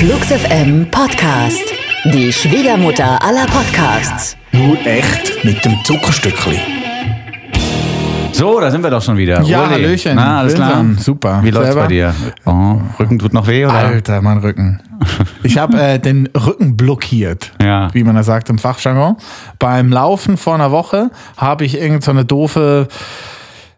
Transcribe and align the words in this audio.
Flux 0.00 0.28
FM 0.32 0.90
Podcast. 0.90 1.62
Die 2.06 2.32
Schwiegermutter 2.32 3.22
aller 3.22 3.44
Podcasts. 3.44 4.34
Nur 4.50 4.78
echt 4.86 5.44
mit 5.44 5.62
dem 5.62 5.76
Zuckerstückli. 5.84 6.58
So, 8.32 8.58
da 8.60 8.70
sind 8.70 8.82
wir 8.82 8.88
doch 8.88 9.02
schon 9.02 9.18
wieder. 9.18 9.42
Ja, 9.42 9.64
Uli. 9.64 9.72
Hallöchen. 9.74 10.16
Na, 10.16 10.38
alles 10.38 10.54
klar. 10.54 10.82
Super. 10.96 11.40
Wie 11.42 11.50
läuft's 11.50 11.66
Selber? 11.74 11.82
bei 11.82 11.88
dir? 11.88 12.14
Oh, 12.46 12.80
Rücken 12.98 13.18
tut 13.18 13.34
noch 13.34 13.46
weh, 13.46 13.66
oder? 13.66 13.74
Alter, 13.74 14.22
mein 14.22 14.38
Rücken. 14.38 14.80
Ich 15.42 15.58
habe 15.58 15.78
äh, 15.78 15.98
den 15.98 16.28
Rücken 16.28 16.76
blockiert, 16.78 17.52
Ja. 17.62 17.92
wie 17.92 18.02
man 18.04 18.14
das 18.16 18.24
sagt 18.26 18.48
im 18.48 18.58
Fachjargon. 18.58 19.16
Beim 19.58 19.90
Laufen 19.92 20.38
vor 20.38 20.54
einer 20.54 20.70
Woche 20.70 21.10
habe 21.36 21.66
ich 21.66 21.78
irgend 21.78 22.04
so 22.04 22.10
eine 22.10 22.24
doofe 22.24 22.88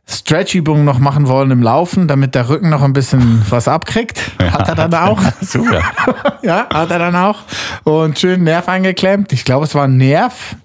Stretch-Übung 0.09 0.85
noch 0.85 0.99
machen 0.99 1.29
wollen 1.29 1.51
im 1.51 1.63
Laufen, 1.63 2.09
damit 2.09 2.35
der 2.35 2.49
Rücken 2.49 2.69
noch 2.69 2.83
ein 2.83 2.93
bisschen 2.93 3.43
was 3.51 3.69
abkriegt. 3.69 4.21
Hat 4.41 4.69
er 4.69 4.75
dann 4.75 4.95
auch. 4.95 5.21
Super. 5.41 5.81
ja, 6.43 6.69
hat 6.69 6.91
er 6.91 6.99
dann 6.99 7.17
auch. 7.17 7.41
Und 7.85 8.19
schön 8.19 8.45
Nerv 8.45 8.69
eingeklemmt. 8.69 9.33
Ich 9.33 9.45
glaube, 9.45 9.65
es 9.65 9.75
war 9.75 9.85
ein 9.85 9.97
Nerv. 9.97 10.57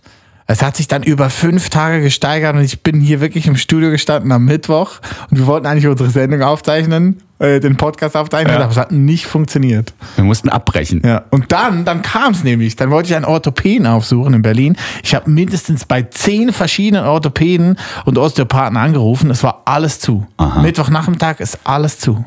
Es 0.49 0.61
hat 0.63 0.77
sich 0.77 0.87
dann 0.87 1.03
über 1.03 1.29
fünf 1.29 1.69
Tage 1.69 2.01
gesteigert 2.01 2.55
und 2.55 2.61
ich 2.61 2.81
bin 2.81 3.01
hier 3.01 3.19
wirklich 3.19 3.47
im 3.47 3.57
Studio 3.57 3.89
gestanden 3.91 4.31
am 4.31 4.45
Mittwoch 4.45 4.91
und 5.29 5.37
wir 5.39 5.45
wollten 5.45 5.67
eigentlich 5.67 5.87
unsere 5.87 6.09
Sendung 6.09 6.41
aufzeichnen, 6.41 7.21
äh, 7.39 7.59
den 7.59 7.75
Podcast 7.75 8.15
aufzeichnen, 8.15 8.53
Ja. 8.55 8.61
aber 8.61 8.71
es 8.71 8.77
hat 8.77 8.93
nicht 8.93 9.27
funktioniert. 9.27 9.93
Wir 10.15 10.23
mussten 10.23 10.47
abbrechen. 10.47 11.01
Ja. 11.05 11.23
Und 11.31 11.51
dann, 11.51 11.83
dann 11.83 12.01
kam 12.01 12.31
es 12.31 12.45
nämlich. 12.45 12.77
Dann 12.77 12.91
wollte 12.91 13.09
ich 13.09 13.15
einen 13.17 13.25
Orthopäden 13.25 13.85
aufsuchen 13.85 14.33
in 14.35 14.41
Berlin. 14.41 14.77
Ich 15.03 15.13
habe 15.13 15.29
mindestens 15.29 15.83
bei 15.83 16.03
zehn 16.03 16.53
verschiedenen 16.53 17.03
Orthopäden 17.05 17.77
und 18.05 18.17
Osteopathen 18.17 18.77
angerufen. 18.77 19.29
Es 19.29 19.43
war 19.43 19.63
alles 19.65 19.99
zu. 19.99 20.25
Mittwochnachmittag 20.61 21.41
ist 21.41 21.59
alles 21.65 21.99
zu. 21.99 22.25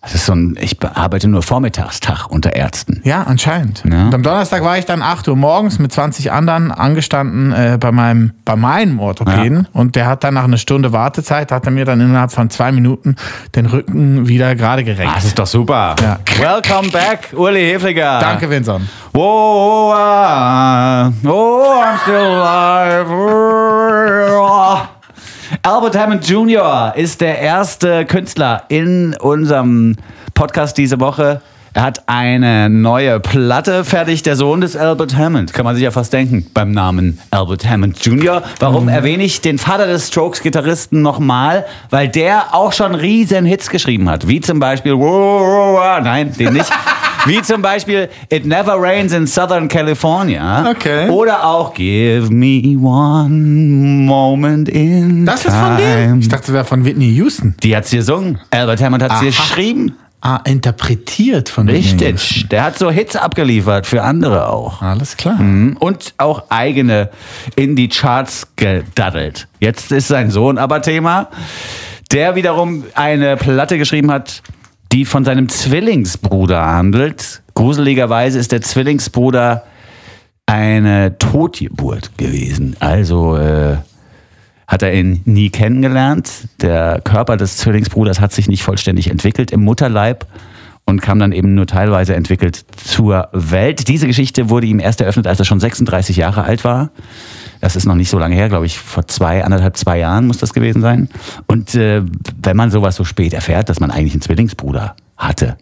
Das 0.00 0.14
ist 0.14 0.26
so 0.26 0.32
ein, 0.32 0.56
ich 0.60 0.76
arbeite 0.94 1.26
nur 1.26 1.42
Vormittagstag 1.42 2.26
unter 2.30 2.54
Ärzten. 2.54 3.00
Ja, 3.04 3.24
anscheinend. 3.24 3.82
Ja. 3.84 4.06
Und 4.06 4.14
am 4.14 4.22
Donnerstag 4.22 4.62
war 4.62 4.78
ich 4.78 4.84
dann 4.86 5.02
8 5.02 5.26
Uhr 5.26 5.34
morgens 5.36 5.80
mit 5.80 5.92
20 5.92 6.30
anderen 6.30 6.70
angestanden 6.70 7.52
äh, 7.52 7.78
bei, 7.80 7.90
meinem, 7.90 8.32
bei 8.44 8.54
meinem 8.54 9.00
Orthopäden. 9.00 9.66
Und 9.72 9.96
der 9.96 10.06
hat 10.06 10.22
dann 10.22 10.34
nach 10.34 10.44
einer 10.44 10.56
Stunde 10.56 10.92
Wartezeit, 10.92 11.50
hat 11.50 11.66
er 11.66 11.72
mir 11.72 11.84
dann 11.84 12.00
innerhalb 12.00 12.30
von 12.30 12.48
zwei 12.48 12.70
Minuten 12.70 13.16
den 13.56 13.66
Rücken 13.66 14.28
wieder 14.28 14.54
gerade 14.54 14.82
Ah, 14.82 14.84
gerenkt. 14.84 15.16
das 15.16 15.24
ist 15.24 15.38
doch 15.38 15.48
super. 15.48 15.96
Ja. 16.00 16.18
Welcome 16.38 16.90
back, 16.90 17.32
Uli 17.36 17.60
Hefliger. 17.72 18.20
Danke, 18.20 18.48
Vincent. 18.48 18.82
Oh, 19.14 19.92
ah, 19.96 21.08
oh, 21.24 21.82
I'm 21.82 21.98
still 22.02 22.14
alive. 22.14 23.08
Albert 25.62 25.96
Hammond 25.96 26.28
Jr. 26.28 26.92
ist 26.94 27.20
der 27.20 27.38
erste 27.38 28.04
Künstler 28.04 28.64
in 28.68 29.16
unserem 29.16 29.96
Podcast 30.34 30.76
diese 30.76 31.00
Woche. 31.00 31.40
Er 31.74 31.82
hat 31.82 32.02
eine 32.08 32.70
neue 32.70 33.20
Platte 33.20 33.84
fertig, 33.84 34.22
der 34.22 34.36
Sohn 34.36 34.60
des 34.60 34.76
Albert 34.76 35.16
Hammond. 35.16 35.52
Kann 35.52 35.64
man 35.64 35.74
sich 35.74 35.84
ja 35.84 35.90
fast 35.90 36.12
denken 36.12 36.46
beim 36.54 36.70
Namen 36.72 37.18
Albert 37.30 37.68
Hammond 37.68 38.04
Jr. 38.04 38.42
Warum 38.58 38.88
erwähne 38.88 39.24
ich 39.24 39.40
den 39.40 39.58
Vater 39.58 39.86
des 39.86 40.08
Strokes-Gitarristen 40.08 41.02
nochmal? 41.02 41.66
Weil 41.90 42.08
der 42.08 42.54
auch 42.54 42.72
schon 42.72 42.94
riesen 42.94 43.44
Hits 43.44 43.70
geschrieben 43.70 44.08
hat. 44.08 44.26
Wie 44.28 44.40
zum 44.40 44.60
Beispiel, 44.60 44.96
nein, 44.96 46.32
den 46.38 46.54
nicht. 46.54 46.70
Wie 47.26 47.42
zum 47.42 47.60
Beispiel 47.60 48.08
It 48.30 48.46
Never 48.46 48.76
Rains 48.78 49.12
in 49.12 49.26
Southern 49.26 49.68
California. 49.68 50.70
Okay. 50.70 51.10
Oder 51.10 51.44
auch 51.44 51.74
Give 51.74 52.30
Me 52.30 52.78
One 52.78 53.28
Moment 54.06 54.68
in 54.68 55.26
Das 55.26 55.44
ist 55.44 55.54
von 55.54 55.76
dem? 55.76 56.20
Ich 56.20 56.28
dachte, 56.28 56.46
das 56.46 56.54
wäre 56.54 56.64
von 56.64 56.84
Whitney 56.84 57.10
Houston. 57.10 57.54
Die 57.62 57.76
hat 57.76 57.86
sie 57.86 57.96
gesungen. 57.96 58.38
Albert 58.50 58.80
Hammond 58.80 59.02
hat 59.02 59.18
sie 59.18 59.26
geschrieben. 59.26 59.94
Ah, 60.20 60.40
interpretiert 60.44 61.48
von. 61.48 61.68
Richtig. 61.68 62.48
Der 62.48 62.64
hat 62.64 62.76
so 62.76 62.90
Hits 62.90 63.14
abgeliefert 63.14 63.86
für 63.86 64.02
andere 64.02 64.48
auch. 64.48 64.82
Alles 64.82 65.16
klar. 65.16 65.40
Mhm. 65.40 65.76
Und 65.78 66.14
auch 66.18 66.44
eigene 66.48 67.10
in 67.54 67.76
die 67.76 67.88
Charts 67.88 68.48
gedaddelt. 68.56 69.46
Jetzt 69.60 69.92
ist 69.92 70.08
sein 70.08 70.32
Sohn 70.32 70.58
aber 70.58 70.82
Thema, 70.82 71.28
der 72.10 72.34
wiederum 72.34 72.84
eine 72.94 73.36
Platte 73.36 73.78
geschrieben 73.78 74.10
hat, 74.10 74.42
die 74.90 75.04
von 75.04 75.24
seinem 75.24 75.48
Zwillingsbruder 75.48 76.64
handelt. 76.64 77.42
Gruseligerweise 77.54 78.40
ist 78.40 78.50
der 78.50 78.62
Zwillingsbruder 78.62 79.64
eine 80.46 81.16
Totgeburt 81.18 82.16
gewesen. 82.18 82.74
Also 82.80 83.36
äh, 83.36 83.76
hat 84.68 84.82
er 84.82 84.92
ihn 84.92 85.22
nie 85.24 85.48
kennengelernt. 85.48 86.30
Der 86.60 87.00
Körper 87.02 87.38
des 87.38 87.56
Zwillingsbruders 87.56 88.20
hat 88.20 88.32
sich 88.32 88.48
nicht 88.48 88.62
vollständig 88.62 89.10
entwickelt 89.10 89.50
im 89.50 89.64
Mutterleib 89.64 90.26
und 90.84 91.00
kam 91.00 91.18
dann 91.18 91.32
eben 91.32 91.54
nur 91.54 91.66
teilweise 91.66 92.14
entwickelt 92.14 92.66
zur 92.76 93.28
Welt. 93.32 93.88
Diese 93.88 94.06
Geschichte 94.06 94.50
wurde 94.50 94.66
ihm 94.66 94.78
erst 94.78 95.00
eröffnet, 95.00 95.26
als 95.26 95.38
er 95.38 95.46
schon 95.46 95.58
36 95.58 96.16
Jahre 96.16 96.44
alt 96.44 96.64
war. 96.64 96.90
Das 97.62 97.76
ist 97.76 97.86
noch 97.86 97.94
nicht 97.94 98.10
so 98.10 98.18
lange 98.18 98.34
her, 98.34 98.50
glaube 98.50 98.66
ich, 98.66 98.78
vor 98.78 99.08
zwei, 99.08 99.42
anderthalb, 99.42 99.76
zwei 99.78 99.98
Jahren 99.98 100.26
muss 100.26 100.38
das 100.38 100.52
gewesen 100.52 100.82
sein. 100.82 101.08
Und 101.46 101.74
äh, 101.74 102.02
wenn 102.42 102.56
man 102.56 102.70
sowas 102.70 102.94
so 102.94 103.04
spät 103.04 103.32
erfährt, 103.32 103.70
dass 103.70 103.80
man 103.80 103.90
eigentlich 103.90 104.12
einen 104.12 104.22
Zwillingsbruder 104.22 104.96
hatte, 105.16 105.56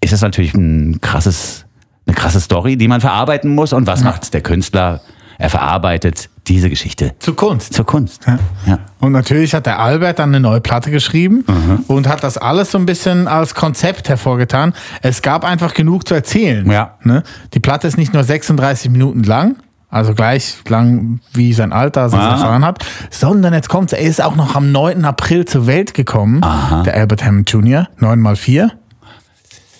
ist 0.00 0.12
das 0.12 0.20
natürlich 0.20 0.54
ein 0.54 1.00
krasses, 1.00 1.64
eine 2.06 2.14
krasse 2.14 2.40
Story, 2.40 2.76
die 2.76 2.88
man 2.88 3.00
verarbeiten 3.00 3.54
muss. 3.54 3.72
Und 3.72 3.86
was 3.86 4.04
macht 4.04 4.32
der 4.34 4.42
Künstler? 4.42 5.00
Er 5.40 5.50
verarbeitet 5.50 6.28
diese 6.48 6.68
Geschichte 6.68 7.14
Zu 7.20 7.34
Kunst. 7.34 7.72
zur 7.74 7.86
Kunst. 7.86 8.26
Ja. 8.26 8.38
Ja. 8.66 8.78
Und 8.98 9.12
natürlich 9.12 9.54
hat 9.54 9.66
der 9.66 9.78
Albert 9.78 10.18
dann 10.18 10.30
eine 10.30 10.40
neue 10.40 10.60
Platte 10.60 10.90
geschrieben 10.90 11.44
und 11.86 12.08
hat 12.08 12.24
das 12.24 12.38
alles 12.38 12.72
so 12.72 12.78
ein 12.78 12.86
bisschen 12.86 13.28
als 13.28 13.54
Konzept 13.54 14.08
hervorgetan. 14.08 14.72
Es 15.00 15.22
gab 15.22 15.44
einfach 15.44 15.74
genug 15.74 16.08
zu 16.08 16.14
erzählen. 16.14 16.68
Ja. 16.70 16.94
Ne? 17.04 17.22
Die 17.54 17.60
Platte 17.60 17.86
ist 17.86 17.96
nicht 17.98 18.12
nur 18.14 18.24
36 18.24 18.90
Minuten 18.90 19.22
lang, 19.22 19.56
also 19.90 20.12
gleich 20.14 20.56
lang 20.68 21.20
wie 21.32 21.52
sein 21.52 21.72
Alter 21.72 22.06
es 22.06 22.14
Ah. 22.14 22.32
erfahren 22.32 22.64
hat, 22.64 22.84
sondern 23.10 23.54
jetzt 23.54 23.68
kommt 23.68 23.92
er 23.92 24.00
ist 24.00 24.20
auch 24.22 24.34
noch 24.34 24.56
am 24.56 24.72
9. 24.72 25.04
April 25.04 25.44
zur 25.44 25.66
Welt 25.68 25.94
gekommen, 25.94 26.40
der 26.84 26.94
Albert 26.94 27.24
Hammond 27.24 27.48
Jr., 27.50 27.88
9 27.98 28.18
mal 28.18 28.34
4. 28.36 28.72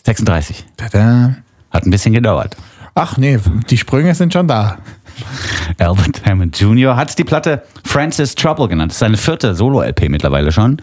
36. 0.04 0.64
Tada. 0.76 1.34
Hat 1.70 1.84
ein 1.84 1.90
bisschen 1.90 2.14
gedauert. 2.14 2.56
Ach 2.94 3.16
nee, 3.16 3.38
die 3.70 3.78
Sprünge 3.78 4.14
sind 4.14 4.32
schon 4.32 4.48
da. 4.48 4.78
Albert 5.78 6.24
Hammond 6.24 6.58
Jr. 6.58 6.96
hat 6.96 7.18
die 7.18 7.24
Platte 7.24 7.62
Francis 7.84 8.34
Trouble 8.34 8.68
genannt. 8.68 8.92
Das 8.92 8.96
ist 8.96 9.00
seine 9.00 9.16
vierte 9.16 9.54
Solo-LP 9.54 10.08
mittlerweile 10.08 10.52
schon. 10.52 10.80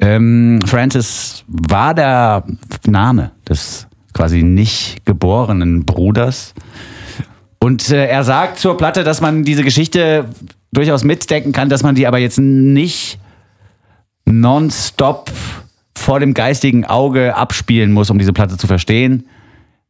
Ähm, 0.00 0.60
Francis 0.66 1.44
war 1.46 1.94
der 1.94 2.44
Name 2.86 3.32
des 3.48 3.86
quasi 4.12 4.42
nicht 4.42 5.04
geborenen 5.04 5.84
Bruders. 5.84 6.54
Und 7.58 7.90
äh, 7.90 8.06
er 8.06 8.24
sagt 8.24 8.58
zur 8.58 8.76
Platte, 8.76 9.04
dass 9.04 9.20
man 9.20 9.44
diese 9.44 9.62
Geschichte 9.62 10.26
durchaus 10.72 11.04
mitdenken 11.04 11.52
kann, 11.52 11.68
dass 11.68 11.82
man 11.82 11.94
die 11.94 12.06
aber 12.06 12.18
jetzt 12.18 12.38
nicht 12.38 13.18
nonstop 14.24 15.30
vor 15.96 16.20
dem 16.20 16.34
geistigen 16.34 16.86
Auge 16.86 17.36
abspielen 17.36 17.92
muss, 17.92 18.10
um 18.10 18.18
diese 18.18 18.32
Platte 18.32 18.56
zu 18.56 18.66
verstehen. 18.66 19.26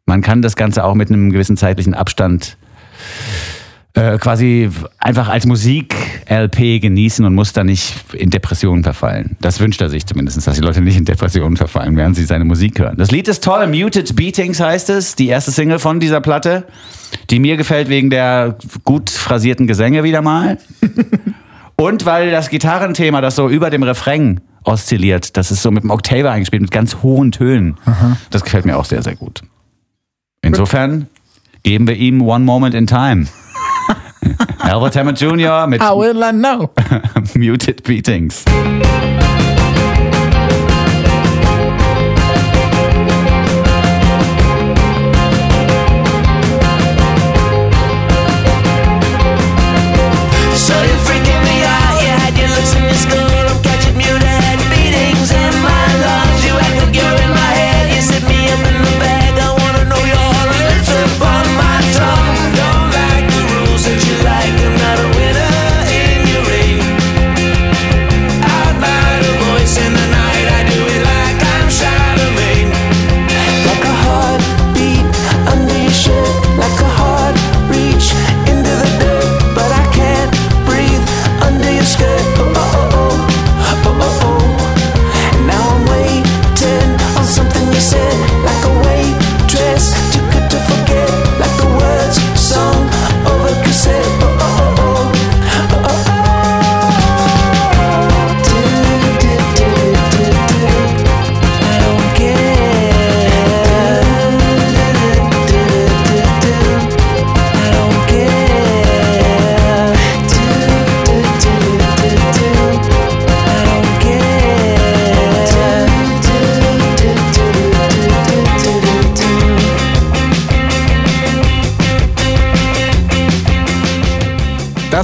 Man 0.06 0.22
kann 0.22 0.42
das 0.42 0.56
Ganze 0.56 0.84
auch 0.84 0.94
mit 0.94 1.08
einem 1.08 1.30
gewissen 1.30 1.56
zeitlichen 1.56 1.94
Abstand 1.94 2.56
äh, 3.94 4.18
quasi 4.18 4.70
einfach 4.98 5.28
als 5.28 5.46
Musik-LP 5.46 6.80
genießen 6.80 7.24
und 7.24 7.34
muss 7.34 7.52
da 7.52 7.64
nicht 7.64 7.92
in 8.12 8.30
Depressionen 8.30 8.84
verfallen. 8.84 9.36
Das 9.40 9.58
wünscht 9.58 9.80
er 9.80 9.90
sich 9.90 10.06
zumindest, 10.06 10.46
dass 10.46 10.54
die 10.54 10.62
Leute 10.62 10.80
nicht 10.80 10.96
in 10.96 11.04
Depressionen 11.04 11.56
verfallen, 11.56 11.96
während 11.96 12.14
sie 12.14 12.24
seine 12.24 12.44
Musik 12.44 12.78
hören. 12.78 12.96
Das 12.96 13.10
Lied 13.10 13.26
ist 13.26 13.42
toll, 13.42 13.66
Muted 13.66 14.14
Beatings 14.14 14.60
heißt 14.60 14.90
es, 14.90 15.16
die 15.16 15.26
erste 15.26 15.50
Single 15.50 15.80
von 15.80 15.98
dieser 15.98 16.20
Platte, 16.20 16.66
die 17.30 17.40
mir 17.40 17.56
gefällt 17.56 17.88
wegen 17.88 18.10
der 18.10 18.56
gut 18.84 19.10
phrasierten 19.10 19.66
Gesänge 19.66 20.04
wieder 20.04 20.22
mal. 20.22 20.58
Und 21.76 22.06
weil 22.06 22.30
das 22.30 22.48
Gitarrenthema, 22.48 23.20
das 23.20 23.34
so 23.36 23.48
über 23.48 23.70
dem 23.70 23.82
Refrain 23.82 24.40
oszilliert, 24.64 25.36
das 25.36 25.50
ist 25.50 25.62
so 25.62 25.70
mit 25.70 25.82
dem 25.82 25.90
Octaver 25.90 26.30
eingespielt, 26.30 26.62
mit 26.62 26.70
ganz 26.70 26.98
hohen 27.02 27.32
Tönen. 27.32 27.76
Das 28.30 28.44
gefällt 28.44 28.66
mir 28.66 28.76
auch 28.76 28.84
sehr, 28.84 29.02
sehr 29.02 29.16
gut. 29.16 29.42
Insofern 30.42 31.08
geben 31.62 31.86
wir 31.86 31.96
ihm 31.96 32.22
One 32.22 32.44
Moment 32.44 32.74
in 32.74 32.86
Time. 32.86 33.26
Albert 34.58 34.96
Hammond 34.96 35.20
Jr. 35.20 35.66
mit 35.66 35.80
How 35.80 35.98
will 35.98 36.22
I 36.22 36.32
know? 36.32 36.70
Muted 37.34 37.82
Beatings. 37.82 38.44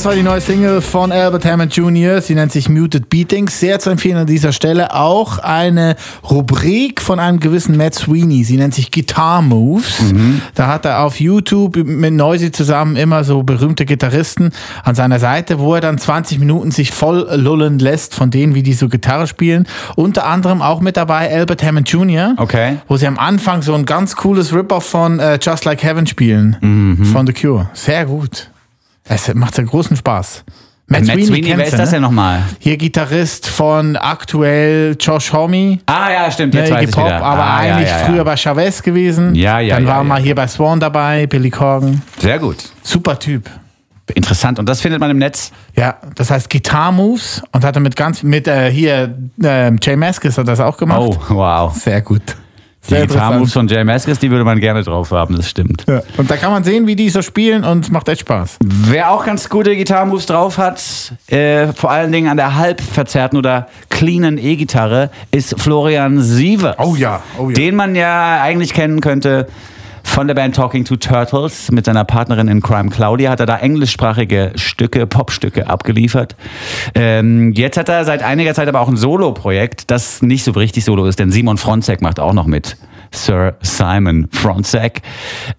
War 0.06 0.14
die 0.14 0.22
neue 0.22 0.40
Single 0.40 0.82
von 0.82 1.10
Albert 1.10 1.44
Hammond 1.44 1.74
Jr. 1.74 2.20
Sie 2.20 2.36
nennt 2.36 2.52
sich 2.52 2.68
Muted 2.68 3.10
Beatings. 3.10 3.58
Sehr 3.58 3.80
zu 3.80 3.90
empfehlen 3.90 4.18
an 4.18 4.26
dieser 4.28 4.52
Stelle 4.52 4.94
auch 4.94 5.40
eine 5.40 5.96
Rubrik 6.30 7.00
von 7.00 7.18
einem 7.18 7.40
gewissen 7.40 7.76
Matt 7.76 7.96
Sweeney. 7.96 8.44
Sie 8.44 8.56
nennt 8.56 8.72
sich 8.72 8.92
Guitar 8.92 9.42
Moves. 9.42 10.00
Da 10.54 10.68
hat 10.68 10.84
er 10.84 11.02
auf 11.02 11.18
YouTube 11.18 11.76
mit 11.84 12.12
Noisy 12.12 12.52
zusammen 12.52 12.94
immer 12.94 13.24
so 13.24 13.42
berühmte 13.42 13.84
Gitarristen 13.84 14.52
an 14.84 14.94
seiner 14.94 15.18
Seite, 15.18 15.58
wo 15.58 15.74
er 15.74 15.80
dann 15.80 15.98
20 15.98 16.38
Minuten 16.38 16.70
sich 16.70 16.92
voll 16.92 17.28
lullen 17.34 17.80
lässt 17.80 18.14
von 18.14 18.30
denen, 18.30 18.54
wie 18.54 18.62
die 18.62 18.74
so 18.74 18.88
Gitarre 18.88 19.26
spielen. 19.26 19.66
Unter 19.96 20.26
anderem 20.26 20.62
auch 20.62 20.80
mit 20.80 20.96
dabei 20.96 21.34
Albert 21.34 21.64
Hammond 21.64 21.88
Jr. 21.88 22.34
Okay. 22.36 22.76
Wo 22.86 22.96
sie 22.96 23.08
am 23.08 23.18
Anfang 23.18 23.62
so 23.62 23.74
ein 23.74 23.84
ganz 23.84 24.14
cooles 24.14 24.54
Rip-Off 24.54 24.84
von 24.84 25.18
äh, 25.18 25.40
Just 25.42 25.64
Like 25.64 25.82
Heaven 25.82 26.06
spielen. 26.06 26.56
Mhm. 26.60 27.04
Von 27.06 27.26
The 27.26 27.32
Cure. 27.32 27.70
Sehr 27.72 28.06
gut. 28.06 28.50
Es 29.08 29.32
macht 29.34 29.54
sehr 29.54 29.64
großen 29.64 29.96
Spaß. 29.96 30.44
Matt, 30.88 31.04
Matt 31.04 31.24
Sweeney, 31.24 31.48
wer 31.48 31.56
kennst 31.56 31.72
ist 31.72 31.78
das 31.78 31.88
ne? 31.90 31.96
denn 31.96 32.02
nochmal? 32.02 32.42
Hier 32.60 32.76
Gitarrist 32.76 33.48
von 33.48 33.96
aktuell 33.96 34.96
Josh 35.00 35.32
Homme. 35.32 35.78
Ah 35.86 36.12
ja, 36.12 36.30
stimmt, 36.30 36.54
Ne, 36.54 36.60
jetzt 36.60 36.70
weiß 36.70 36.82
Iggy 36.82 36.90
ich 36.90 36.96
wieder. 36.96 37.24
aber 37.24 37.42
ah, 37.42 37.56
eigentlich 37.56 37.88
ja, 37.88 37.98
ja, 37.98 38.04
früher 38.04 38.16
ja. 38.18 38.24
bei 38.24 38.36
Chavez 38.36 38.82
gewesen. 38.82 39.34
Ja, 39.34 39.58
ja, 39.58 39.76
Dann 39.76 39.86
war 39.86 40.04
mal 40.04 40.20
hier 40.20 40.36
bei 40.36 40.46
Swan 40.46 40.78
dabei, 40.78 41.26
Billy 41.26 41.50
Corgan. 41.50 42.02
Sehr 42.20 42.38
gut. 42.38 42.56
Super 42.82 43.18
Typ. 43.18 43.50
Interessant. 44.14 44.60
Und 44.60 44.68
das 44.68 44.80
findet 44.80 45.00
man 45.00 45.10
im 45.10 45.18
Netz. 45.18 45.50
Ja, 45.74 45.96
das 46.14 46.30
heißt 46.30 46.48
Guitar 46.48 46.92
Moves 46.92 47.42
und 47.50 47.64
hat 47.64 47.74
er 47.74 47.80
mit 47.80 47.96
ganz 47.96 48.22
mit 48.22 48.46
äh, 48.46 48.70
hier 48.70 49.18
äh, 49.42 49.72
Jay 49.82 49.96
Maskis 49.96 50.38
hat 50.38 50.46
das 50.46 50.60
auch 50.60 50.76
gemacht. 50.76 51.00
Oh, 51.00 51.18
wow. 51.30 51.74
Sehr 51.74 52.00
gut. 52.00 52.22
Die 52.86 52.94
Sehr 52.94 53.06
Gitarre-Moves 53.06 53.48
interessant. 53.48 53.68
von 53.70 53.76
Jay 53.76 53.84
Maskis, 53.84 54.18
die 54.18 54.30
würde 54.30 54.44
man 54.44 54.60
gerne 54.60 54.82
drauf 54.82 55.10
haben, 55.10 55.36
das 55.36 55.50
stimmt. 55.50 55.84
Ja. 55.88 56.02
Und 56.16 56.30
da 56.30 56.36
kann 56.36 56.52
man 56.52 56.62
sehen, 56.62 56.86
wie 56.86 56.94
die 56.94 57.08
so 57.10 57.20
spielen 57.20 57.64
und 57.64 57.84
es 57.84 57.90
macht 57.90 58.08
echt 58.08 58.20
Spaß. 58.20 58.58
Wer 58.64 59.10
auch 59.10 59.24
ganz 59.24 59.48
gute 59.48 59.74
Gitarre-Moves 59.74 60.26
drauf 60.26 60.58
hat, 60.58 60.80
äh, 61.28 61.68
vor 61.72 61.90
allen 61.90 62.12
Dingen 62.12 62.28
an 62.28 62.36
der 62.36 62.56
halb 62.56 62.80
verzerrten 62.80 63.38
oder 63.38 63.68
cleanen 63.90 64.38
E-Gitarre, 64.38 65.10
ist 65.32 65.60
Florian 65.60 66.20
Sievers. 66.20 66.76
Oh 66.78 66.94
ja, 66.96 67.22
oh 67.38 67.48
ja. 67.48 67.54
Den 67.54 67.74
man 67.74 67.94
ja 67.96 68.40
eigentlich 68.40 68.72
kennen 68.72 69.00
könnte 69.00 69.48
von 70.06 70.26
der 70.26 70.34
Band 70.34 70.56
Talking 70.56 70.84
to 70.84 70.96
Turtles. 70.96 71.70
Mit 71.70 71.84
seiner 71.84 72.04
Partnerin 72.04 72.48
in 72.48 72.62
Crime 72.62 72.88
Claudia 72.88 73.30
hat 73.30 73.40
er 73.40 73.46
da 73.46 73.58
englischsprachige 73.58 74.52
Stücke, 74.54 75.06
Popstücke 75.06 75.68
abgeliefert. 75.68 76.36
Ähm, 76.94 77.52
jetzt 77.52 77.76
hat 77.76 77.88
er 77.88 78.04
seit 78.04 78.22
einiger 78.22 78.54
Zeit 78.54 78.68
aber 78.68 78.80
auch 78.80 78.88
ein 78.88 78.96
Solo-Projekt, 78.96 79.90
das 79.90 80.22
nicht 80.22 80.44
so 80.44 80.52
richtig 80.52 80.84
Solo 80.84 81.06
ist, 81.06 81.18
denn 81.18 81.30
Simon 81.30 81.58
Fronzek 81.58 82.00
macht 82.00 82.20
auch 82.20 82.32
noch 82.32 82.46
mit. 82.46 82.76
Sir 83.10 83.56
Simon 83.60 84.28
Fronzek. 84.30 85.02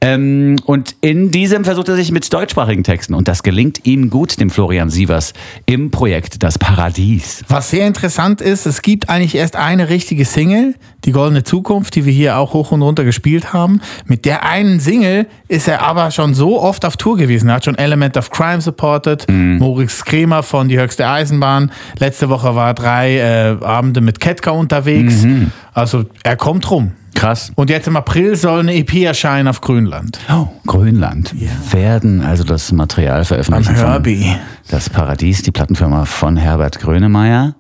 Ähm, 0.02 0.58
und 0.66 0.96
in 1.02 1.32
diesem 1.32 1.66
versucht 1.66 1.90
er 1.90 1.96
sich 1.96 2.12
mit 2.12 2.32
deutschsprachigen 2.32 2.84
Texten 2.84 3.14
und 3.14 3.28
das 3.28 3.44
gelingt 3.44 3.86
ihm 3.86 4.10
gut, 4.10 4.40
dem 4.40 4.50
Florian 4.50 4.90
Sievers, 4.90 5.34
im 5.66 5.92
Projekt 5.92 6.44
Das 6.44 6.58
Paradies. 6.58 7.44
Was 7.48 7.70
sehr 7.70 7.88
interessant 7.88 8.42
ist, 8.42 8.66
es 8.66 8.82
gibt 8.82 9.10
eigentlich 9.10 9.36
erst 9.36 9.56
eine 9.56 9.90
richtige 9.90 10.26
Single, 10.26 10.76
die 11.06 11.12
Goldene 11.12 11.44
Zukunft, 11.44 11.96
die 11.96 12.06
wir 12.06 12.14
hier 12.14 12.38
auch 12.38 12.54
hoch 12.54 12.72
und 12.72 12.82
runter 12.82 13.04
gespielt 13.04 13.54
haben. 13.54 13.82
Mit 14.06 14.26
der 14.26 14.44
einen 14.44 14.80
Single 14.80 15.28
ist 15.48 15.68
er 15.68 15.82
aber 15.82 16.12
schon 16.12 16.34
so 16.34 16.62
oft 16.62 16.84
auf 16.86 16.98
Tour 16.98 17.18
gewesen. 17.18 17.50
Er 17.50 17.56
hat 17.56 17.66
schon 17.66 17.78
Element 17.78 18.18
of 18.18 18.30
Crime 18.30 18.62
supported, 18.62 19.26
Moritz 19.30 20.04
Kremer 20.04 20.44
von 20.44 20.68
Die 20.68 20.80
Höchste 20.80 21.08
Eisenbahn. 21.08 21.72
Letzte 22.00 22.30
Woche 22.30 22.56
war 22.56 22.68
er 22.68 22.74
drei 22.74 23.18
äh, 23.18 23.64
Abende 23.64 24.02
mit 24.02 24.20
Ketka 24.20 24.52
unterwegs. 24.52 25.26
Also 25.74 26.06
er 26.24 26.36
kommt 26.36 26.70
rum. 26.72 26.92
Krass. 27.18 27.52
Und 27.56 27.70
jetzt 27.72 27.88
im 27.88 27.96
April 27.96 28.36
soll 28.36 28.60
eine 28.60 28.76
EP 28.76 28.94
erscheinen 29.04 29.48
auf 29.48 29.62
Grönland. 29.62 30.20
Oh, 30.32 30.48
Grönland. 30.68 31.34
Werden 31.72 32.22
also 32.22 32.44
das 32.44 32.72
Material 32.72 33.26
veröffentlichen. 33.26 33.76
Von 33.76 33.88
Herbie. 33.90 34.36
Das 34.70 34.90
Paradies, 34.90 35.42
die 35.42 35.52
Plattenfirma 35.52 36.06
von 36.06 36.38
Herbert 36.38 36.80
Grönemeyer. 36.80 37.56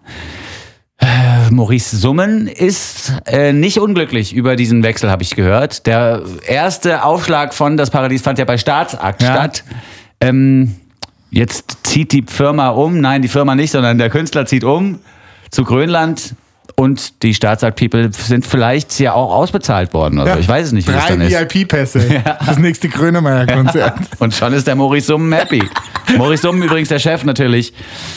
Äh, 1.00 1.50
Maurice 1.51 1.95
Summen 1.98 2.48
ist 2.48 3.13
äh, 3.25 3.51
nicht 3.51 3.80
unglücklich 3.80 4.33
über 4.33 4.56
diesen 4.56 4.83
Wechsel, 4.83 5.09
habe 5.09 5.24
ich 5.24 5.36
gehört. 5.36 5.86
Der 5.88 6.21
erste 6.48 7.04
Aufschlag 7.04 7.54
von 7.54 7.77
Das 7.77 7.89
Paradies 7.89 8.21
fand 8.21 8.38
ja 8.39 8.45
bei 8.45 8.57
Staatsakt 8.57 9.21
Ja. 9.24 9.33
statt. 9.33 9.63
Ähm, 10.21 10.75
jetzt 11.31 11.77
zieht 11.83 12.12
die 12.12 12.24
Firma 12.27 12.69
um. 12.69 13.00
Nein, 13.00 13.21
die 13.24 13.27
Firma 13.27 13.56
nicht, 13.56 13.71
sondern 13.71 13.98
der 13.98 14.09
Künstler 14.12 14.45
zieht 14.45 14.63
um 14.63 15.00
zu 15.50 15.63
Grönland. 15.63 16.36
Und 16.80 17.24
die 17.24 17.34
Staatsakt-People 17.34 18.12
sind 18.14 18.46
vielleicht 18.46 19.00
ja 19.00 19.14
auch 19.14 19.34
ausbezahlt 19.34 19.96
worden. 19.96 20.20
Also 20.20 20.40
ich 20.40 20.48
weiß 20.48 20.68
es 20.68 20.74
nicht, 20.74 20.88
wie 20.88 20.92
das 20.92 21.08
Drei 21.08 21.16
dann 21.16 21.22
ist. 21.22 21.54
VIP-Pässe. 21.54 22.24
Das 22.46 22.60
nächste 22.60 22.88
Grönemeyer-Konzert. 22.88 23.96
Und 24.20 24.36
schon 24.36 24.54
ist 24.54 24.68
der 24.68 24.76
Maurice 24.76 25.08
Summen 25.08 25.34
happy. 25.34 25.68
Maurice 26.16 26.44
Summen 26.44 26.62
übrigens 26.62 26.90
der 26.90 27.00
Chef 27.00 27.24
natürlich, 27.24 27.74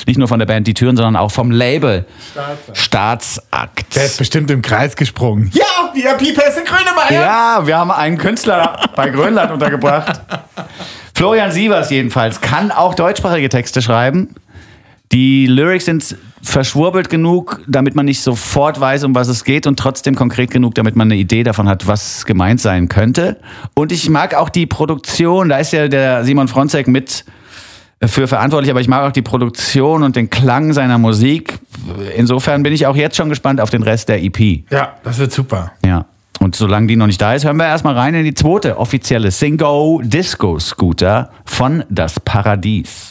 nicht 0.06 0.18
nur 0.18 0.28
von 0.28 0.38
der 0.38 0.46
Band 0.46 0.66
Die 0.66 0.74
Türen, 0.74 0.94
sondern 0.94 1.16
auch 1.16 1.30
vom 1.30 1.50
Label 1.50 2.04
Staatsakt. 2.74 3.96
Der 3.96 4.04
ist 4.04 4.18
bestimmt 4.18 4.50
im 4.50 4.60
Kreis 4.60 4.94
gesprungen. 4.94 5.50
Ja, 5.54 5.92
VIP-Pässe 5.94 6.62
Grönemeyer. 6.64 7.12
Ja, 7.12 7.66
wir 7.66 7.78
haben 7.78 7.90
einen 7.90 8.18
Künstler 8.18 8.78
bei 8.94 9.08
Grönland 9.08 9.52
untergebracht. 9.52 10.20
Florian 11.14 11.50
Sievers 11.50 11.88
jedenfalls 11.88 12.42
kann 12.42 12.70
auch 12.70 12.94
deutschsprachige 12.94 13.48
Texte 13.48 13.80
schreiben. 13.80 14.34
Die 15.12 15.46
Lyrics 15.46 15.86
sind 15.86 16.16
verschwurbelt 16.42 17.10
genug, 17.10 17.60
damit 17.66 17.94
man 17.96 18.06
nicht 18.06 18.22
sofort 18.22 18.80
weiß, 18.80 19.04
um 19.04 19.14
was 19.14 19.28
es 19.28 19.44
geht 19.44 19.66
und 19.66 19.78
trotzdem 19.78 20.14
konkret 20.14 20.50
genug, 20.50 20.74
damit 20.76 20.94
man 20.94 21.08
eine 21.08 21.16
Idee 21.16 21.42
davon 21.42 21.68
hat, 21.68 21.86
was 21.86 22.24
gemeint 22.24 22.60
sein 22.60 22.88
könnte. 22.88 23.38
Und 23.74 23.90
ich 23.90 24.08
mag 24.08 24.34
auch 24.34 24.48
die 24.48 24.66
Produktion, 24.66 25.48
da 25.48 25.58
ist 25.58 25.72
ja 25.72 25.88
der 25.88 26.24
Simon 26.24 26.48
Fronzek 26.48 26.86
mit 26.86 27.24
für 28.02 28.26
verantwortlich, 28.26 28.70
aber 28.70 28.80
ich 28.80 28.88
mag 28.88 29.06
auch 29.06 29.12
die 29.12 29.20
Produktion 29.20 30.02
und 30.02 30.16
den 30.16 30.30
Klang 30.30 30.72
seiner 30.72 30.96
Musik. 30.96 31.58
Insofern 32.16 32.62
bin 32.62 32.72
ich 32.72 32.86
auch 32.86 32.96
jetzt 32.96 33.16
schon 33.16 33.28
gespannt 33.28 33.60
auf 33.60 33.68
den 33.68 33.82
Rest 33.82 34.08
der 34.08 34.22
EP. 34.22 34.64
Ja, 34.70 34.94
das 35.02 35.18
wird 35.18 35.32
super. 35.32 35.72
Ja. 35.84 36.06
Und 36.38 36.56
solange 36.56 36.86
die 36.86 36.96
noch 36.96 37.06
nicht 37.06 37.20
da 37.20 37.34
ist, 37.34 37.44
hören 37.44 37.58
wir 37.58 37.66
erstmal 37.66 37.94
rein 37.98 38.14
in 38.14 38.24
die 38.24 38.32
zweite 38.32 38.78
offizielle 38.78 39.30
Singo 39.30 40.00
Disco 40.02 40.58
Scooter 40.58 41.30
von 41.44 41.84
Das 41.90 42.18
Paradies. 42.20 43.10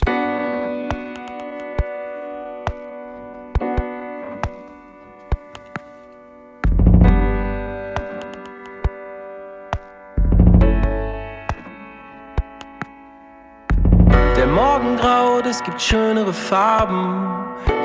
Es 15.60 15.66
gibt 15.66 15.82
schönere 15.82 16.32
Farben. 16.32 17.28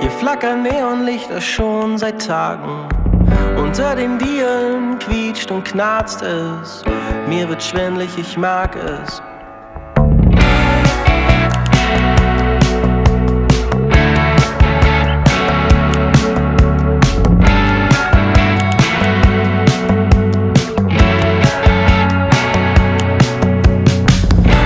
Hier 0.01 0.11
flackern 0.11 0.63
Neonlichter 0.63 1.41
schon 1.41 1.99
seit 1.99 2.25
Tagen. 2.25 2.87
Unter 3.57 3.97
den 3.97 4.17
Dielen 4.17 4.97
quietscht 5.01 5.51
und 5.51 5.65
knarzt 5.65 6.23
es. 6.23 6.85
Mir 7.29 7.49
wird 7.49 7.61
schwindlig, 7.61 8.11
ich 8.17 8.37
mag 8.37 8.77
es. 8.77 9.21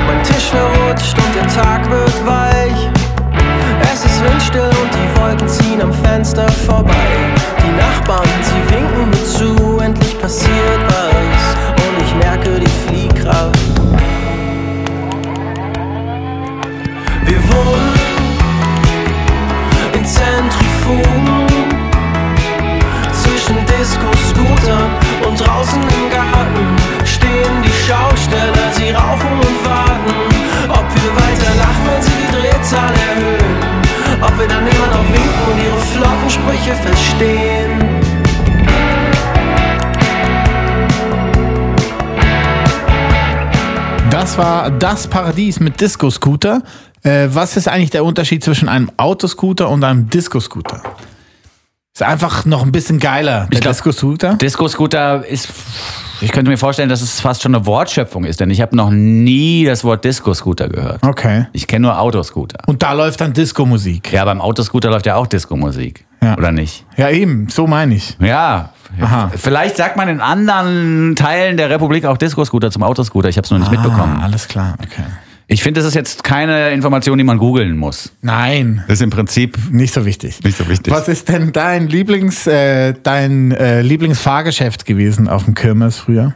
Mein 0.06 0.22
Tisch 0.24 0.50
verrutscht 0.50 1.16
und 1.16 1.34
der 1.34 1.46
Tag 1.46 1.90
wird 1.90 2.07
Wolken 5.28 5.46
ziehen 5.46 5.82
am 5.82 5.92
Fenster 5.92 6.48
vorbei. 6.48 6.94
Die 7.62 7.76
Nachbarn, 7.76 8.26
sie 8.42 8.74
winken 8.74 9.10
mir 9.10 9.24
zu, 9.24 9.78
endlich 9.78 10.18
passiert 10.18 10.77
Verstehen. 37.18 37.78
Das 44.10 44.38
war 44.38 44.70
das 44.70 45.06
Paradies 45.06 45.60
mit 45.60 45.80
Disco-Scooter. 45.80 46.62
Äh, 47.02 47.28
was 47.30 47.56
ist 47.56 47.68
eigentlich 47.68 47.90
der 47.90 48.04
Unterschied 48.04 48.42
zwischen 48.42 48.68
einem 48.68 48.90
Autoscooter 48.96 49.68
und 49.68 49.84
einem 49.84 50.08
Disco-Scooter? 50.08 50.82
Ist 51.94 52.02
einfach 52.02 52.44
noch 52.44 52.62
ein 52.64 52.72
bisschen 52.72 52.98
geiler, 52.98 53.46
der 53.52 53.60
glaub- 53.60 53.72
Disco-Scooter. 53.74 54.34
Disco 54.34 54.68
Scooter 54.68 55.26
ist 55.26 55.48
Ich 56.20 56.32
könnte 56.32 56.50
mir 56.50 56.56
vorstellen, 56.58 56.88
dass 56.88 57.00
es 57.02 57.20
fast 57.20 57.42
schon 57.42 57.54
eine 57.54 57.64
Wortschöpfung 57.66 58.24
ist, 58.24 58.40
denn 58.40 58.50
ich 58.50 58.60
habe 58.60 58.74
noch 58.74 58.90
nie 58.90 59.64
das 59.64 59.84
Wort 59.84 60.04
Disco-Scooter 60.04 60.68
gehört. 60.68 61.04
Okay. 61.06 61.46
Ich 61.52 61.66
kenne 61.66 61.86
nur 61.86 62.00
Autoscooter. 62.00 62.58
Und 62.66 62.82
da 62.82 62.92
läuft 62.92 63.20
dann 63.20 63.32
Disco-Musik. 63.32 64.12
Ja, 64.12 64.24
beim 64.24 64.40
Autoscooter 64.40 64.90
läuft 64.90 65.06
ja 65.06 65.14
auch 65.16 65.26
Disco-Musik. 65.28 66.07
Ja. 66.22 66.36
Oder 66.36 66.52
nicht? 66.52 66.84
Ja, 66.96 67.10
eben, 67.10 67.48
so 67.48 67.66
meine 67.66 67.94
ich. 67.94 68.16
Ja. 68.20 68.70
Aha. 69.00 69.30
Vielleicht 69.36 69.76
sagt 69.76 69.96
man 69.96 70.08
in 70.08 70.20
anderen 70.20 71.14
Teilen 71.14 71.56
der 71.56 71.70
Republik 71.70 72.04
auch 72.06 72.16
Disco-Scooter 72.16 72.70
zum 72.70 72.82
Autoscooter. 72.82 73.28
Ich 73.28 73.36
habe 73.36 73.44
es 73.44 73.50
noch 73.50 73.58
nicht 73.58 73.70
mitbekommen. 73.70 74.16
Ah, 74.18 74.24
alles 74.24 74.48
klar, 74.48 74.74
okay. 74.82 75.04
Ich 75.46 75.62
finde, 75.62 75.80
das 75.80 75.86
ist 75.88 75.94
jetzt 75.94 76.24
keine 76.24 76.70
Information, 76.70 77.16
die 77.16 77.24
man 77.24 77.38
googeln 77.38 77.76
muss. 77.76 78.12
Nein, 78.20 78.82
Das 78.88 78.98
ist 78.98 79.02
im 79.02 79.10
Prinzip 79.10 79.56
nicht 79.70 79.94
so 79.94 80.04
wichtig. 80.04 80.40
nicht 80.42 80.58
so 80.58 80.68
wichtig. 80.68 80.92
Was 80.92 81.08
ist 81.08 81.28
denn 81.28 81.52
dein 81.52 81.88
Lieblings, 81.88 82.46
äh, 82.46 82.94
dein 83.02 83.52
äh, 83.52 83.80
Lieblingsfahrgeschäft 83.82 84.84
gewesen 84.84 85.28
auf 85.28 85.44
dem 85.44 85.54
Kirmes 85.54 85.98
früher? 85.98 86.34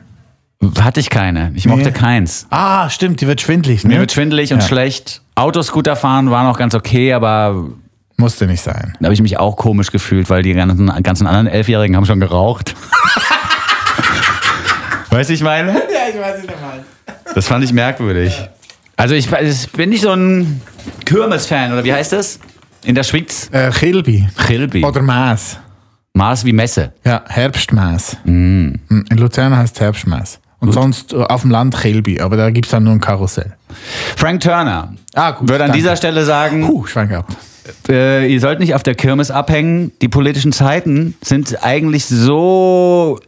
Hatte 0.81 1.01
ich 1.01 1.11
keine. 1.11 1.51
Ich 1.55 1.67
mochte 1.67 1.91
keins. 1.91 2.47
Ah, 2.51 2.89
stimmt, 2.89 3.21
die 3.21 3.27
wird 3.27 3.41
schwindlig, 3.41 3.83
ne? 3.85 3.95
Mir 3.95 4.01
wird 4.01 4.13
schwindelig 4.13 4.53
und 4.53 4.61
Ja. 4.61 4.67
schlecht. 4.69 5.21
Autoscooter 5.35 5.97
fahren 5.97 6.31
war 6.31 6.45
noch 6.45 6.57
ganz 6.57 6.75
okay, 6.75 7.13
aber 7.13 7.67
Musste 8.17 8.47
nicht 8.47 8.63
sein. 8.63 8.97
da 9.01 9.07
habe 9.07 9.15
ich 9.15 9.23
mich 9.23 9.39
auch 9.39 9.57
komisch 9.57 9.91
gefühlt, 9.91 10.31
weil 10.31 10.43
die 10.43 10.55
ganzen, 10.55 10.87
ganzen 11.03 11.27
anderen 11.27 11.47
Elfjährigen 11.47 11.97
haben 11.97 12.07
schon 12.07 12.21
geraucht. 12.21 12.75
weißt 15.11 15.31
du, 15.31 15.35
ich 15.35 15.43
meine? 15.43 15.73
Ja, 15.73 16.09
ich 16.13 16.21
weiß 16.21 16.43
nicht 16.43 16.61
mal. 16.61 16.85
Das 17.35 17.47
fand 17.47 17.65
ich 17.65 17.73
merkwürdig. 17.73 18.49
Also 18.97 19.15
ich, 19.15 19.31
ich 19.33 19.73
bin 19.73 19.91
nicht 19.91 20.03
so 20.03 20.13
ein 20.13 20.61
Kirmes-Fan, 21.05 21.73
oder 21.73 21.85
wie 21.85 21.93
heißt 21.93 22.13
das? 22.13 22.39
In 22.85 22.95
der 22.95 23.05
Schweiz? 23.05 23.49
Äh, 23.53 23.71
Chilbi. 23.71 24.29
Chilbi. 24.47 24.85
Oder 24.85 25.03
Maß. 25.03 25.59
Maß 26.15 26.45
wie 26.45 26.53
Messe. 26.53 26.93
Ja, 27.05 27.23
Herbstmaß. 27.27 28.19
Mm. 28.25 28.75
In 28.89 29.17
Luzern 29.17 29.57
heißt 29.57 29.77
es 29.77 29.81
Herbstmaß. 29.81 30.39
Und 30.61 30.73
sonst 30.73 31.13
äh, 31.13 31.17
auf 31.17 31.43
dem 31.43 31.51
Land 31.51 31.77
Chilbi, 31.81 32.21
aber 32.21 32.37
da 32.37 32.51
gibt 32.51 32.67
es 32.67 32.71
dann 32.71 32.85
nur 32.85 32.93
ein 32.93 33.01
Karussell. 33.01 33.53
Frank 34.17 34.41
Turner. 34.41 34.95
Ah, 35.15 35.33
gut, 35.33 35.49
Würde 35.49 35.65
an 35.65 35.71
danke. 35.71 35.79
dieser 35.79 35.97
Stelle 35.97 36.25
sagen, 36.25 36.67
Puh, 36.67 36.87
Schwein 36.87 37.09
gehabt. 37.09 37.33
Äh, 37.89 38.27
ihr 38.27 38.41
sollt 38.41 38.61
nicht 38.61 38.75
auf 38.75 38.83
der 38.83 38.95
Kirmes 38.95 39.31
abhängen. 39.31 39.93
Die 40.01 40.09
politischen 40.09 40.53
Zeiten 40.53 41.15
sind 41.23 41.63
eigentlich 41.63 42.07
so 42.07 43.19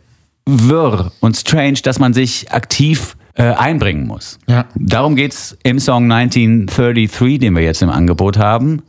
wirr 0.46 1.12
und 1.20 1.36
strange, 1.36 1.78
dass 1.82 1.98
man 1.98 2.14
sich 2.14 2.52
aktiv 2.52 3.16
äh, 3.34 3.42
einbringen 3.42 4.06
muss. 4.06 4.38
Ja. 4.46 4.66
Darum 4.74 5.16
geht's 5.16 5.56
im 5.62 5.78
Song 5.78 6.10
1933, 6.10 7.38
den 7.38 7.54
wir 7.54 7.62
jetzt 7.62 7.82
im 7.82 7.90
Angebot 7.90 8.38
haben. 8.38 8.82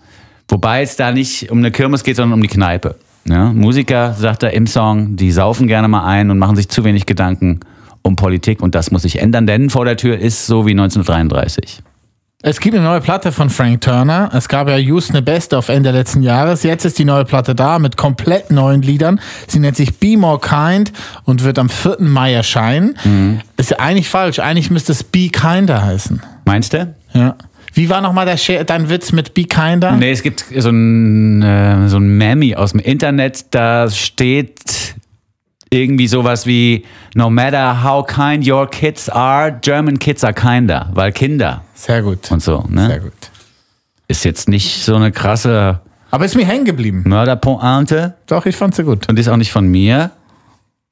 Wobei 0.48 0.84
es 0.84 0.96
da 0.96 1.12
nicht 1.12 1.52
um 1.52 1.60
eine 1.60 1.72
Kirmes 1.72 2.04
geht, 2.04 2.18
sondern 2.18 2.34
um 2.34 2.42
die 2.42 2.48
Kneipe. 2.48 2.96
Ja? 3.28 3.52
Musiker, 3.52 4.14
sagt 4.14 4.44
er 4.44 4.54
im 4.54 4.68
Song, 4.68 5.16
die 5.16 5.32
saufen 5.32 5.68
gerne 5.68 5.88
mal 5.88 6.06
ein 6.06 6.30
und 6.30 6.38
machen 6.38 6.56
sich 6.56 6.70
zu 6.70 6.84
wenig 6.84 7.06
Gedanken 7.06 7.62
um 8.04 8.16
Politik 8.16 8.62
und 8.62 8.76
das 8.76 8.92
muss 8.92 9.02
sich 9.02 9.20
ändern, 9.20 9.48
denn 9.48 9.72
vor 9.72 9.84
der 9.84 9.98
Tür 9.98 10.20
ist 10.20 10.46
so 10.46 10.68
wie 10.68 10.72
1933. 10.72 11.82
Es 12.48 12.60
gibt 12.60 12.76
eine 12.76 12.86
neue 12.86 13.02
Platte 13.02 13.32
von 13.32 13.50
Frank 13.50 13.82
Turner. 13.82 14.30
Es 14.32 14.48
gab 14.48 14.70
ja 14.70 14.78
Just 14.78 15.10
eine 15.10 15.24
Beste 15.24 15.58
auf 15.58 15.68
Ende 15.68 15.90
letzten 15.90 16.22
Jahres. 16.22 16.62
Jetzt 16.62 16.86
ist 16.86 17.00
die 17.00 17.04
neue 17.04 17.26
Platte 17.26 17.56
da 17.56 17.80
mit 17.80 17.98
komplett 17.98 18.52
neuen 18.52 18.84
Liedern. 18.84 19.20
Sie 19.48 19.58
nennt 19.58 19.76
sich 19.76 19.98
Be 19.98 20.16
More 20.16 20.40
Kind 20.40 20.94
und 21.24 21.44
wird 21.44 21.58
am 21.58 21.70
4. 21.70 21.98
Mai 22.02 22.34
erscheinen. 22.34 23.00
Ist 23.58 23.72
ja 23.72 23.80
eigentlich 23.80 24.10
falsch. 24.10 24.38
Eigentlich 24.38 24.70
müsste 24.70 24.92
es 24.92 25.04
Be 25.04 25.30
Kinder 25.30 25.84
heißen. 25.84 26.22
Meinst 26.46 26.74
du? 26.74 26.94
Ja. 27.14 27.36
Wie 27.74 27.90
war 27.90 28.02
nochmal 28.02 28.28
dein 28.28 28.90
Witz 28.90 29.12
mit 29.12 29.34
Be 29.34 29.46
Kinder? 29.46 29.94
Nee, 29.94 30.12
es 30.12 30.22
gibt 30.22 30.46
so 30.56 30.70
ein, 30.70 31.42
äh, 31.42 31.88
so 31.88 31.98
ein 31.98 32.16
Memi 32.16 32.54
aus 32.54 32.74
dem 32.74 32.80
Internet, 32.80 33.56
da 33.56 33.90
steht 33.90 34.94
irgendwie 35.76 36.08
sowas 36.08 36.46
wie 36.46 36.86
No 37.14 37.30
matter 37.30 37.84
how 37.84 38.06
kind 38.06 38.48
your 38.48 38.70
kids 38.70 39.10
are, 39.10 39.52
German 39.62 40.00
kids 40.00 40.24
are 40.24 40.34
kinder, 40.34 40.90
weil 40.94 41.12
Kinder 41.12 41.62
Sehr 41.74 42.02
gut. 42.02 42.32
und 42.32 42.42
so. 42.42 42.66
Ne? 42.70 42.88
Sehr 42.88 43.00
gut. 43.00 43.14
Ist 44.08 44.24
jetzt 44.26 44.50
nicht 44.50 44.84
so 44.84 44.96
eine 44.96 45.12
krasse 45.12 45.80
Aber 46.12 46.26
ist 46.26 46.36
mir 46.36 46.46
hängen 46.46 46.66
geblieben. 46.66 47.04
Mörderpointe 47.06 48.16
Doch, 48.28 48.46
ich 48.46 48.56
fand 48.56 48.76
sie 48.76 48.84
gut. 48.84 49.10
und 49.10 49.18
ist 49.20 49.28
auch 49.28 49.38
nicht 49.38 49.52
von 49.52 49.68
mir. 49.68 50.12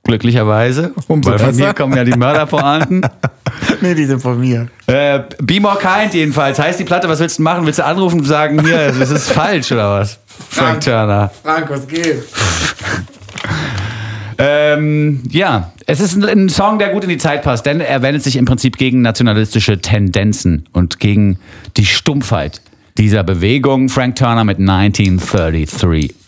Glücklicherweise. 0.05 0.91
Umso 1.07 1.31
weil 1.31 1.39
von 1.39 1.55
mir 1.55 1.73
kommen 1.73 1.95
ja 1.95 2.03
die 2.03 2.17
Mörderpointen. 2.17 3.05
Nee, 3.81 3.93
die 3.95 4.05
sind 4.05 4.21
von 4.21 4.39
mir. 4.39 4.67
äh, 4.87 5.19
Be 5.41 5.59
more 5.59 5.77
kind 5.77 6.13
jedenfalls. 6.13 6.57
Heißt 6.57 6.79
die 6.79 6.85
Platte, 6.85 7.07
was 7.09 7.19
willst 7.19 7.37
du 7.37 7.43
machen? 7.43 7.65
Willst 7.65 7.79
du 7.79 7.85
anrufen 7.85 8.21
und 8.21 8.25
sagen, 8.25 8.63
hier, 8.65 8.91
das 8.93 9.09
ist 9.09 9.29
falsch 9.31 9.71
oder 9.73 9.99
was? 9.99 10.19
Frank 10.49 10.81
Turner. 10.81 11.29
Frank, 11.43 11.69
was 11.69 11.85
geht? 11.87 12.23
Ähm, 14.37 15.21
ja, 15.29 15.73
es 15.85 15.99
ist 15.99 16.15
ein, 16.15 16.23
ein 16.23 16.49
Song, 16.49 16.79
der 16.79 16.89
gut 16.89 17.03
in 17.03 17.09
die 17.09 17.17
Zeit 17.17 17.43
passt, 17.43 17.65
denn 17.65 17.79
er 17.79 18.01
wendet 18.01 18.23
sich 18.23 18.35
im 18.35 18.45
Prinzip 18.45 18.77
gegen 18.77 19.01
nationalistische 19.01 19.79
Tendenzen 19.79 20.65
und 20.71 20.99
gegen 20.99 21.39
die 21.77 21.85
Stumpfheit 21.85 22.61
dieser 22.97 23.23
Bewegung. 23.23 23.89
Frank 23.89 24.15
Turner 24.15 24.43
mit 24.43 24.59
1933. 24.59 26.22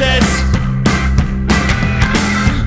This. 0.00 0.28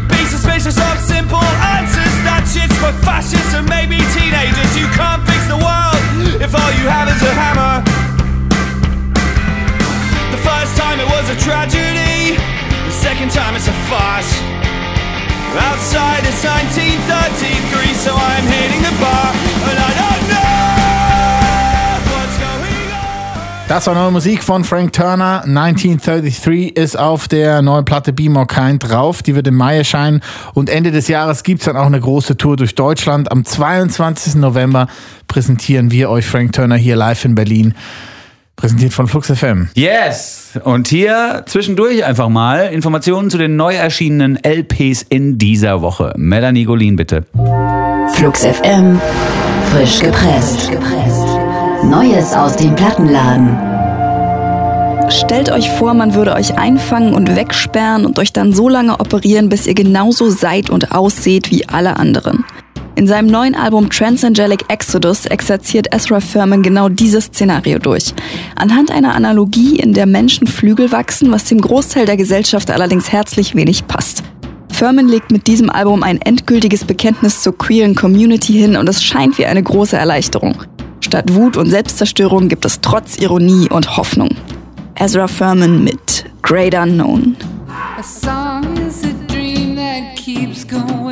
Be 0.05 0.21
suspicious 0.29 0.77
of 0.77 0.95
simple 1.01 1.41
answers. 1.73 2.13
That 2.21 2.45
shit's 2.45 2.77
for 2.77 2.93
fascists 3.01 3.57
and 3.57 3.65
maybe 3.65 3.97
teenagers. 4.13 4.71
You 4.77 4.85
can't 4.93 5.25
fix 5.25 5.41
the 5.49 5.57
world 5.57 5.97
if 6.37 6.53
all 6.53 6.71
you 6.77 6.85
have 6.85 7.09
is 7.09 7.17
a 7.25 7.33
hammer. 7.33 7.81
The 10.29 10.41
first 10.45 10.77
time 10.77 11.01
it 11.01 11.09
was 11.09 11.25
a 11.33 11.37
tragedy, 11.41 12.37
the 12.37 12.93
second 12.93 13.33
time 13.33 13.57
it's 13.57 13.65
a 13.65 13.77
farce. 13.89 14.29
Outside 15.57 16.25
it's 16.29 16.41
1933, 16.45 17.93
so 17.97 18.13
I'm 18.13 18.45
hitting 18.45 18.72
Das 23.73 23.87
war 23.87 23.95
neue 23.95 24.11
Musik 24.11 24.43
von 24.43 24.63
Frank 24.63 24.93
Turner. 24.93 25.45
1933 25.45 26.77
ist 26.77 26.95
auf 26.95 27.27
der 27.27 27.63
neuen 27.63 27.83
Platte 27.85 28.13
Be 28.13 28.29
More 28.29 28.45
Kind 28.45 28.87
drauf. 28.87 29.23
Die 29.23 29.33
wird 29.33 29.47
im 29.47 29.55
Mai 29.55 29.77
erscheinen. 29.77 30.21
Und 30.53 30.69
Ende 30.69 30.91
des 30.91 31.07
Jahres 31.07 31.41
gibt's 31.41 31.65
dann 31.65 31.75
auch 31.75 31.87
eine 31.87 31.99
große 31.99 32.37
Tour 32.37 32.55
durch 32.55 32.75
Deutschland. 32.75 33.31
Am 33.31 33.43
22. 33.43 34.35
November 34.35 34.85
präsentieren 35.27 35.89
wir 35.89 36.11
euch 36.11 36.27
Frank 36.27 36.53
Turner 36.53 36.75
hier 36.75 36.95
live 36.95 37.25
in 37.25 37.33
Berlin. 37.33 37.73
Präsentiert 38.55 38.93
von 38.93 39.07
Flux 39.07 39.31
FM. 39.31 39.69
Yes! 39.73 40.51
Und 40.63 40.87
hier 40.87 41.41
zwischendurch 41.47 42.05
einfach 42.05 42.29
mal 42.29 42.67
Informationen 42.67 43.31
zu 43.31 43.39
den 43.39 43.55
neu 43.55 43.73
erschienenen 43.73 44.37
LPs 44.43 45.01
in 45.01 45.39
dieser 45.39 45.81
Woche. 45.81 46.13
Melanie 46.15 46.65
Golin, 46.65 46.95
bitte. 46.95 47.25
Flux 48.13 48.45
FM. 48.45 49.01
Frisch 49.71 49.99
gepresst. 49.99 50.69
Neues 51.89 52.33
aus 52.33 52.55
dem 52.55 52.75
Plattenladen. 52.75 53.57
Stellt 55.11 55.51
euch 55.51 55.69
vor, 55.69 55.93
man 55.93 56.13
würde 56.13 56.33
euch 56.33 56.57
einfangen 56.57 57.13
und 57.13 57.35
wegsperren 57.35 58.05
und 58.05 58.17
euch 58.19 58.31
dann 58.31 58.53
so 58.53 58.69
lange 58.69 58.99
operieren, 58.99 59.49
bis 59.49 59.67
ihr 59.67 59.73
genauso 59.73 60.29
seid 60.29 60.69
und 60.69 60.93
ausseht 60.93 61.51
wie 61.51 61.67
alle 61.67 61.97
anderen. 61.97 62.45
In 62.95 63.05
seinem 63.05 63.27
neuen 63.27 63.55
Album 63.55 63.89
Transangelic 63.89 64.63
Exodus 64.69 65.25
exerziert 65.25 65.93
Ezra 65.93 66.19
Furman 66.21 66.63
genau 66.63 66.87
dieses 66.89 67.25
Szenario 67.25 67.79
durch. 67.79 68.13
Anhand 68.55 68.89
einer 68.89 69.13
Analogie, 69.13 69.77
in 69.77 69.93
der 69.93 70.05
Menschen 70.05 70.47
Flügel 70.47 70.91
wachsen, 70.91 71.31
was 71.31 71.45
dem 71.45 71.59
Großteil 71.59 72.05
der 72.05 72.17
Gesellschaft 72.17 72.71
allerdings 72.71 73.11
herzlich 73.11 73.55
wenig 73.55 73.87
passt. 73.87 74.23
Furman 74.71 75.07
legt 75.07 75.31
mit 75.31 75.47
diesem 75.47 75.69
Album 75.69 76.01
ein 76.01 76.21
endgültiges 76.21 76.85
Bekenntnis 76.85 77.41
zur 77.41 77.57
queeren 77.57 77.95
Community 77.95 78.53
hin 78.53 78.77
und 78.77 78.87
es 78.87 79.03
scheint 79.03 79.37
wie 79.37 79.45
eine 79.45 79.61
große 79.61 79.97
Erleichterung. 79.97 80.55
Statt 81.03 81.33
Wut 81.33 81.57
und 81.57 81.65
Selbstzerstörung 81.69 82.47
gibt 82.47 82.63
es 82.63 82.79
trotz 82.79 83.17
Ironie 83.17 83.69
und 83.69 83.97
Hoffnung. 83.97 84.29
Ezra 84.95 85.27
Furman 85.27 85.83
mit 85.83 86.23
Great 86.41 86.73
Unknown. 86.73 87.35
A 87.99 88.01
song 88.01 88.63
is 88.77 89.03
a 89.03 89.11
dream 89.27 89.75
that 89.75 90.15
keeps 90.15 90.65
going 90.65 91.02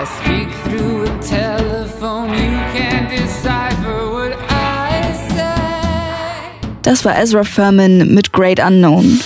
I 0.00 0.04
speak 0.04 0.48
through 0.62 1.06
a 1.06 1.20
telephone, 1.20 2.28
you 2.28 2.56
can't 2.72 3.10
decipher 3.10 4.12
what 4.12 4.32
I 4.48 5.12
say. 5.28 6.82
Das 6.82 7.04
war 7.04 7.18
Ezra 7.18 7.42
Furman 7.42 8.14
mit 8.14 8.32
Great 8.32 8.60
Unknown. 8.60 9.18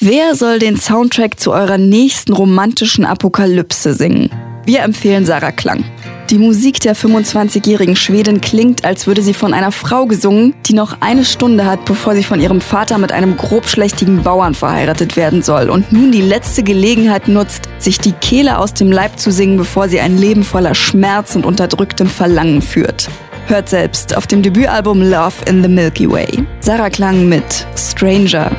Wer 0.00 0.34
soll 0.34 0.60
den 0.60 0.78
Soundtrack 0.78 1.38
zu 1.38 1.52
eurer 1.52 1.76
nächsten 1.76 2.32
romantischen 2.32 3.04
Apokalypse 3.04 3.92
singen? 3.92 4.30
Wir 4.64 4.80
empfehlen 4.80 5.26
Sarah 5.26 5.52
Klang. 5.52 5.84
Die 6.30 6.38
Musik 6.38 6.80
der 6.80 6.96
25-jährigen 6.96 7.94
Schwedin 7.94 8.40
klingt, 8.40 8.84
als 8.84 9.06
würde 9.06 9.22
sie 9.22 9.32
von 9.32 9.54
einer 9.54 9.70
Frau 9.70 10.06
gesungen, 10.06 10.54
die 10.66 10.72
noch 10.72 10.96
eine 10.98 11.24
Stunde 11.24 11.66
hat, 11.66 11.84
bevor 11.84 12.16
sie 12.16 12.24
von 12.24 12.40
ihrem 12.40 12.60
Vater 12.60 12.98
mit 12.98 13.12
einem 13.12 13.36
grobschlächtigen 13.36 14.24
Bauern 14.24 14.54
verheiratet 14.54 15.16
werden 15.16 15.42
soll 15.42 15.70
und 15.70 15.92
nun 15.92 16.10
die 16.10 16.22
letzte 16.22 16.64
Gelegenheit 16.64 17.28
nutzt, 17.28 17.68
sich 17.78 18.00
die 18.00 18.10
Kehle 18.10 18.58
aus 18.58 18.74
dem 18.74 18.90
Leib 18.90 19.20
zu 19.20 19.30
singen, 19.30 19.56
bevor 19.56 19.88
sie 19.88 20.00
ein 20.00 20.18
Leben 20.18 20.42
voller 20.42 20.74
Schmerz 20.74 21.36
und 21.36 21.46
unterdrücktem 21.46 22.08
Verlangen 22.08 22.60
führt. 22.60 23.08
Hört 23.46 23.68
selbst 23.68 24.16
auf 24.16 24.26
dem 24.26 24.42
Debütalbum 24.42 25.02
Love 25.02 25.34
in 25.48 25.62
the 25.62 25.68
Milky 25.68 26.10
Way. 26.10 26.44
Sarah 26.58 26.90
Klang 26.90 27.28
mit 27.28 27.68
Stranger. 27.76 28.50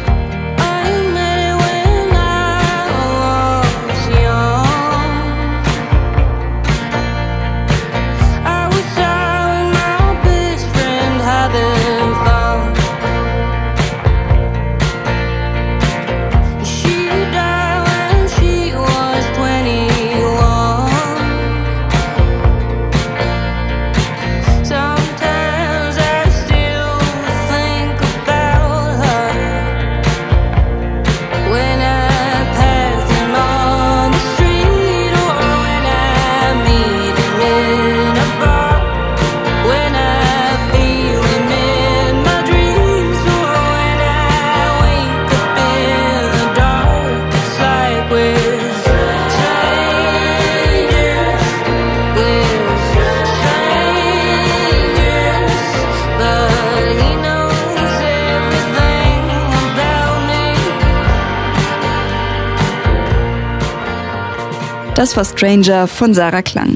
War 65.17 65.25
Stranger 65.25 65.88
von 65.88 66.13
Sarah 66.13 66.43
Klang. 66.43 66.75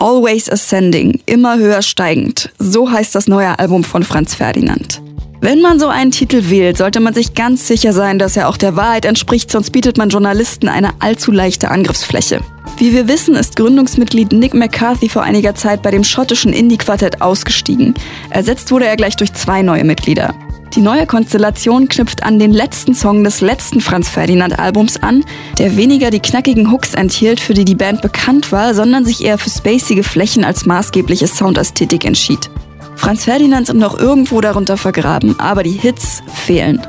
Always 0.00 0.50
Ascending, 0.50 1.20
immer 1.24 1.56
höher 1.56 1.82
steigend. 1.82 2.50
So 2.58 2.90
heißt 2.90 3.14
das 3.14 3.28
neue 3.28 3.56
Album 3.60 3.84
von 3.84 4.02
Franz 4.02 4.34
Ferdinand. 4.34 5.00
Wenn 5.40 5.60
man 5.60 5.78
so 5.78 5.86
einen 5.86 6.10
Titel 6.10 6.50
wählt, 6.50 6.76
sollte 6.76 6.98
man 6.98 7.14
sich 7.14 7.34
ganz 7.34 7.68
sicher 7.68 7.92
sein, 7.92 8.18
dass 8.18 8.36
er 8.36 8.48
auch 8.48 8.56
der 8.56 8.74
Wahrheit 8.74 9.04
entspricht, 9.04 9.52
sonst 9.52 9.70
bietet 9.70 9.98
man 9.98 10.08
Journalisten 10.08 10.66
eine 10.66 11.00
allzu 11.00 11.30
leichte 11.30 11.70
Angriffsfläche. 11.70 12.40
Wie 12.76 12.92
wir 12.92 13.06
wissen, 13.06 13.36
ist 13.36 13.54
Gründungsmitglied 13.54 14.32
Nick 14.32 14.54
McCarthy 14.54 15.08
vor 15.08 15.22
einiger 15.22 15.54
Zeit 15.54 15.80
bei 15.80 15.92
dem 15.92 16.02
schottischen 16.02 16.52
Indie-Quartett 16.52 17.22
ausgestiegen. 17.22 17.94
Ersetzt 18.30 18.72
wurde 18.72 18.88
er 18.88 18.96
gleich 18.96 19.14
durch 19.14 19.32
zwei 19.32 19.62
neue 19.62 19.84
Mitglieder. 19.84 20.34
Die 20.74 20.80
neue 20.80 21.06
Konstellation 21.06 21.88
knüpft 21.88 22.22
an 22.22 22.38
den 22.38 22.52
letzten 22.52 22.94
Song 22.94 23.24
des 23.24 23.40
letzten 23.40 23.80
Franz 23.80 24.08
Ferdinand 24.08 24.58
Albums 24.58 25.02
an, 25.02 25.24
der 25.58 25.76
weniger 25.76 26.10
die 26.10 26.20
knackigen 26.20 26.70
Hooks 26.70 26.94
enthielt, 26.94 27.40
für 27.40 27.54
die 27.54 27.64
die 27.64 27.74
Band 27.74 28.02
bekannt 28.02 28.52
war, 28.52 28.74
sondern 28.74 29.04
sich 29.04 29.24
eher 29.24 29.38
für 29.38 29.50
spacige 29.50 30.02
Flächen 30.02 30.44
als 30.44 30.66
maßgebliche 30.66 31.26
Soundästhetik 31.26 32.04
entschied. 32.04 32.50
Franz 32.96 33.24
Ferdinand 33.24 33.66
sind 33.66 33.78
noch 33.78 33.98
irgendwo 33.98 34.40
darunter 34.40 34.76
vergraben, 34.76 35.40
aber 35.40 35.62
die 35.62 35.70
Hits 35.70 36.22
fehlen. 36.34 36.80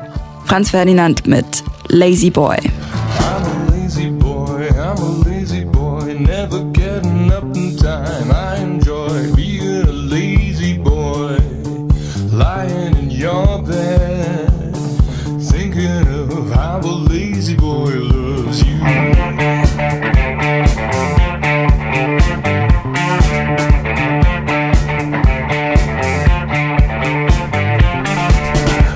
Franz 0.45 0.71
Ferdinand 0.71 1.25
mit 1.27 1.45
Lazy 1.87 2.29
Boy. 2.29 2.57
I'm 2.57 3.45
a 3.45 3.71
lazy 3.71 4.09
boy, 4.09 4.69
I'm 4.71 4.97
a 4.97 5.29
lazy 5.29 5.63
boy, 5.65 6.15
never 6.19 6.63
getting 6.73 7.31
up 7.31 7.43
in 7.55 7.77
time. 7.77 8.38
Lazy 17.39 17.56
boy 17.56 17.95
loves 17.95 18.62
you. 18.67 18.75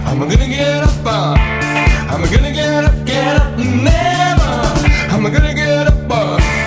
I'm 0.06 0.20
gonna 0.20 0.48
get 0.50 0.84
up, 0.84 1.06
uh, 1.06 1.36
I'm 2.10 2.22
gonna 2.26 2.52
get 2.52 2.84
up, 2.84 3.06
get 3.06 3.38
up, 3.38 3.58
never. 3.58 4.52
I'm 5.14 5.24
gonna 5.24 5.54
get 5.54 5.88
up, 5.88 6.12
uh, 6.12 6.63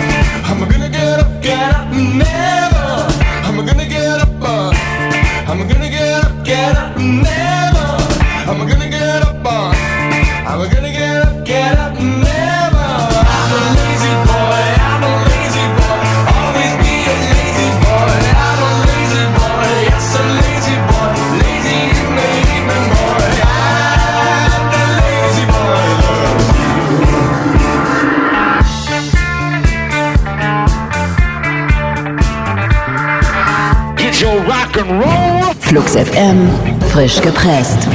FM, 36.37 36.81
frisch 36.91 37.21
gepresst. 37.21 37.89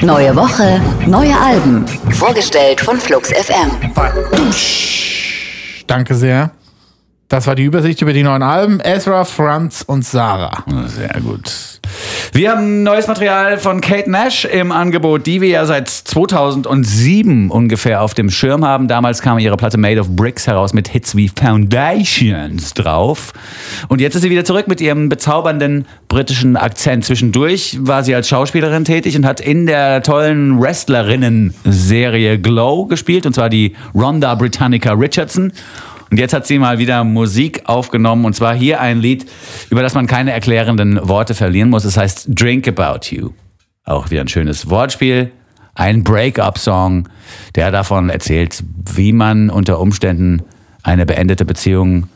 Neue 0.00 0.34
Woche, 0.36 0.80
neue 1.06 1.36
Alben. 1.36 1.84
Vorgestellt 2.12 2.80
von 2.80 2.98
Flux 2.98 3.30
FM. 3.30 3.70
Danke 5.86 6.14
sehr. 6.14 6.52
Das 7.28 7.46
war 7.46 7.54
die 7.54 7.64
Übersicht 7.64 8.00
über 8.02 8.12
die 8.12 8.22
neuen 8.22 8.42
Alben. 8.42 8.80
Ezra, 8.80 9.24
Franz 9.24 9.82
und 9.86 10.04
Sarah. 10.04 10.64
Sehr 10.86 11.20
gut. 11.20 11.69
Wir 12.32 12.52
haben 12.52 12.84
neues 12.84 13.08
Material 13.08 13.58
von 13.58 13.80
Kate 13.80 14.08
Nash 14.08 14.44
im 14.44 14.70
Angebot, 14.70 15.26
die 15.26 15.40
wir 15.40 15.48
ja 15.48 15.66
seit 15.66 15.88
2007 15.88 17.50
ungefähr 17.50 18.02
auf 18.02 18.14
dem 18.14 18.30
Schirm 18.30 18.64
haben. 18.64 18.86
Damals 18.86 19.20
kam 19.20 19.40
ihre 19.40 19.56
Platte 19.56 19.78
Made 19.78 20.00
of 20.00 20.10
Bricks 20.10 20.46
heraus 20.46 20.72
mit 20.72 20.86
Hits 20.86 21.16
wie 21.16 21.28
Foundations 21.28 22.72
drauf. 22.74 23.32
Und 23.88 24.00
jetzt 24.00 24.14
ist 24.14 24.22
sie 24.22 24.30
wieder 24.30 24.44
zurück 24.44 24.68
mit 24.68 24.80
ihrem 24.80 25.08
bezaubernden 25.08 25.86
britischen 26.06 26.56
Akzent. 26.56 27.04
Zwischendurch 27.04 27.78
war 27.80 28.04
sie 28.04 28.14
als 28.14 28.28
Schauspielerin 28.28 28.84
tätig 28.84 29.16
und 29.16 29.26
hat 29.26 29.40
in 29.40 29.66
der 29.66 30.00
tollen 30.04 30.60
Wrestlerinnen-Serie 30.60 32.38
Glow 32.38 32.86
gespielt, 32.86 33.26
und 33.26 33.34
zwar 33.34 33.48
die 33.48 33.74
Rhonda 33.92 34.36
Britannica 34.36 34.92
Richardson. 34.92 35.52
Und 36.10 36.18
jetzt 36.18 36.32
hat 36.32 36.46
sie 36.46 36.58
mal 36.58 36.78
wieder 36.78 37.04
Musik 37.04 37.62
aufgenommen 37.66 38.24
und 38.24 38.34
zwar 38.34 38.54
hier 38.54 38.80
ein 38.80 39.00
Lied, 39.00 39.26
über 39.70 39.82
das 39.82 39.94
man 39.94 40.06
keine 40.06 40.32
erklärenden 40.32 41.08
Worte 41.08 41.34
verlieren 41.34 41.70
muss. 41.70 41.84
Es 41.84 41.96
heißt 41.96 42.28
Drink 42.28 42.66
About 42.66 43.14
You. 43.14 43.30
Auch 43.84 44.10
wieder 44.10 44.20
ein 44.20 44.28
schönes 44.28 44.68
Wortspiel. 44.68 45.30
Ein 45.74 46.02
Break-up-Song, 46.02 47.08
der 47.54 47.70
davon 47.70 48.10
erzählt, 48.10 48.62
wie 48.92 49.12
man 49.12 49.50
unter 49.50 49.78
Umständen 49.78 50.42
eine 50.82 51.06
beendete 51.06 51.44
Beziehung 51.44 52.08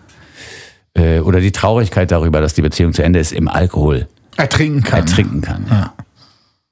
äh, 0.94 1.20
oder 1.20 1.40
die 1.40 1.52
Traurigkeit 1.52 2.10
darüber, 2.10 2.40
dass 2.40 2.54
die 2.54 2.62
Beziehung 2.62 2.92
zu 2.92 3.02
Ende 3.02 3.20
ist, 3.20 3.32
im 3.32 3.48
Alkohol 3.48 4.08
Ertrinken 4.36 4.82
kann. 4.82 5.00
ertrinken 5.00 5.40
kann. 5.40 5.66
Ja. 5.70 5.92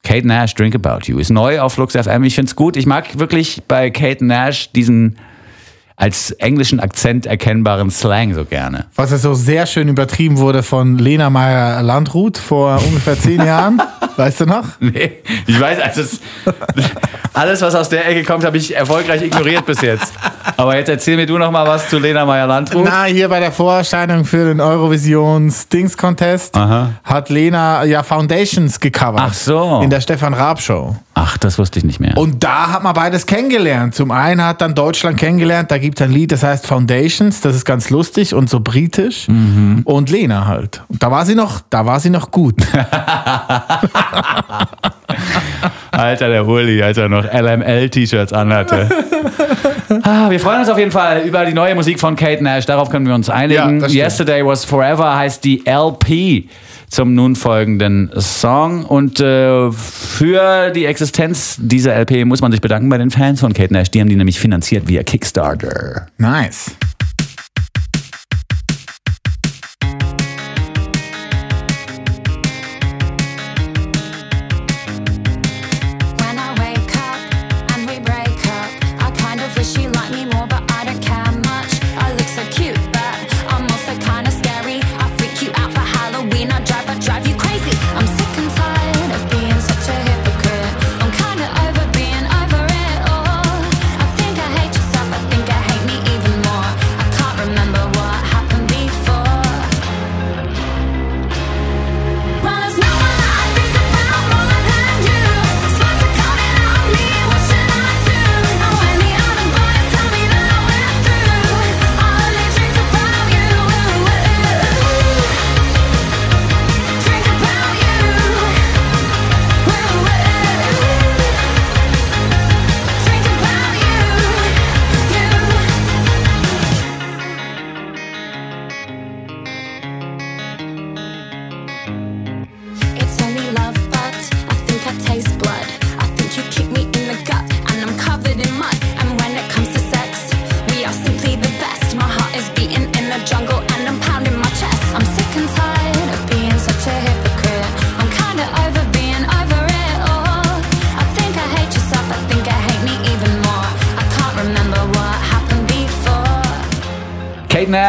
Kate 0.02 0.26
Nash, 0.26 0.54
Drink 0.54 0.74
About 0.74 1.06
You, 1.06 1.18
ist 1.18 1.30
neu 1.30 1.61
auf 1.61 1.74
Flux 1.74 1.94
FM. 1.94 2.24
Ich 2.24 2.35
finde 2.35 2.50
es 2.50 2.56
gut. 2.56 2.76
Ich 2.76 2.87
mag 2.87 3.18
wirklich 3.20 3.62
bei 3.68 3.90
Kate 3.90 4.24
Nash 4.24 4.72
diesen 4.72 5.16
als 6.02 6.32
englischen 6.32 6.80
Akzent 6.80 7.26
erkennbaren 7.26 7.88
Slang 7.88 8.34
so 8.34 8.44
gerne. 8.44 8.86
Was 8.96 9.12
ja 9.12 9.18
so 9.18 9.34
sehr 9.34 9.66
schön 9.66 9.86
übertrieben 9.86 10.38
wurde 10.38 10.64
von 10.64 10.98
Lena 10.98 11.30
Meyer-Landrut 11.30 12.38
vor 12.38 12.80
ungefähr 12.84 13.16
zehn 13.16 13.40
Jahren. 13.46 13.80
Weißt 14.16 14.40
du 14.40 14.46
noch? 14.46 14.64
Nee, 14.80 15.12
ich 15.46 15.60
weiß, 15.60 15.78
also 15.80 16.00
es, 16.00 16.20
alles, 17.32 17.62
was 17.62 17.76
aus 17.76 17.88
der 17.88 18.08
Ecke 18.08 18.24
kommt, 18.24 18.44
habe 18.44 18.56
ich 18.56 18.74
erfolgreich 18.74 19.22
ignoriert 19.22 19.64
bis 19.64 19.80
jetzt. 19.80 20.12
Aber 20.56 20.76
jetzt 20.76 20.88
erzähl 20.88 21.14
mir 21.16 21.24
du 21.26 21.38
noch 21.38 21.52
mal 21.52 21.64
was 21.68 21.88
zu 21.88 22.00
Lena 22.00 22.24
Meyer-Landrut. 22.26 22.84
Na, 22.84 23.04
hier 23.04 23.28
bei 23.28 23.38
der 23.38 23.52
Vorerscheinung 23.52 24.24
für 24.24 24.44
den 24.46 24.60
Eurovisions 24.60 25.68
Dings 25.68 25.96
Contest 25.96 26.56
Aha. 26.56 26.94
hat 27.04 27.30
Lena 27.30 27.84
ja 27.84 28.02
Foundations 28.02 28.80
gecovert. 28.80 29.22
Ach 29.24 29.34
so. 29.34 29.80
In 29.84 29.88
der 29.88 30.00
Stefan 30.00 30.34
Raab 30.34 30.60
Show. 30.60 30.96
Ach, 31.14 31.37
das 31.37 31.59
wusste 31.59 31.79
ich 31.79 31.85
nicht 31.85 32.01
mehr. 32.01 32.16
Und 32.16 32.42
da 32.42 32.72
hat 32.72 32.83
man 32.83 32.94
beides 32.94 33.27
kennengelernt. 33.27 33.94
Zum 33.94 34.11
einen 34.11 34.42
hat 34.42 34.62
dann 34.62 34.75
Deutschland 34.75 35.18
kennengelernt, 35.18 35.70
da 35.70 35.77
gibt 35.77 36.01
es 36.01 36.07
ein 36.07 36.11
Lied, 36.11 36.33
das 36.33 36.42
heißt 36.42 36.66
Foundations, 36.66 37.42
das 37.42 37.55
ist 37.55 37.66
ganz 37.66 37.90
lustig 37.90 38.35
und 38.35 38.48
so 38.48 38.61
britisch. 38.61 39.29
Mhm. 39.29 39.83
Und 39.85 40.09
Lena 40.11 40.46
halt. 40.46 40.83
Und 40.88 41.03
da 41.03 41.11
war 41.11 41.27
sie 41.27 41.35
noch, 41.35 41.61
da 41.68 41.85
war 41.85 42.01
sie 42.01 42.09
noch 42.11 42.31
gut. 42.31 42.55
Alter, 45.90 46.29
der 46.31 46.46
Uli, 46.46 46.83
als 46.83 46.96
er 46.96 47.09
noch 47.09 47.25
LML-T-Shirts 47.25 48.33
anhatte. 48.33 48.88
ah, 50.03 50.31
wir 50.31 50.40
freuen 50.40 50.61
uns 50.61 50.70
auf 50.70 50.79
jeden 50.79 50.90
Fall 50.90 51.20
über 51.22 51.44
die 51.44 51.53
neue 51.53 51.75
Musik 51.75 52.01
von 52.01 52.16
Kate 52.16 52.42
Nash. 52.42 52.64
Darauf 52.66 52.88
können 52.88 53.07
wir 53.07 53.14
uns 53.14 53.27
Ja, 53.27 53.35
einigen. 53.35 53.81
stimmt. 53.81 53.94
Yesterday 53.94 54.44
Was 54.44 54.64
Forever 54.64 55.14
heißt 55.14 55.44
die 55.44 55.62
LP 55.66 56.48
zum 56.92 57.14
nun 57.14 57.37
folgenden 57.37 58.11
Song. 58.18 58.85
Und 58.85 59.18
äh, 59.18 59.72
für 59.72 60.70
die 60.70 60.85
Existenz 60.85 61.57
dieser 61.59 61.98
LP 61.98 62.26
muss 62.26 62.42
man 62.42 62.52
sich 62.52 62.61
bedanken 62.61 62.88
bei 62.90 62.98
den 62.98 63.11
Fans 63.11 63.40
von 63.40 63.55
Kate 63.55 63.72
Nash. 63.72 63.90
Die 63.90 64.00
haben 64.00 64.09
die 64.09 64.16
nämlich 64.16 64.38
finanziert 64.38 64.88
via 64.88 65.02
Kickstarter. 65.02 66.07
Nice. 66.18 66.76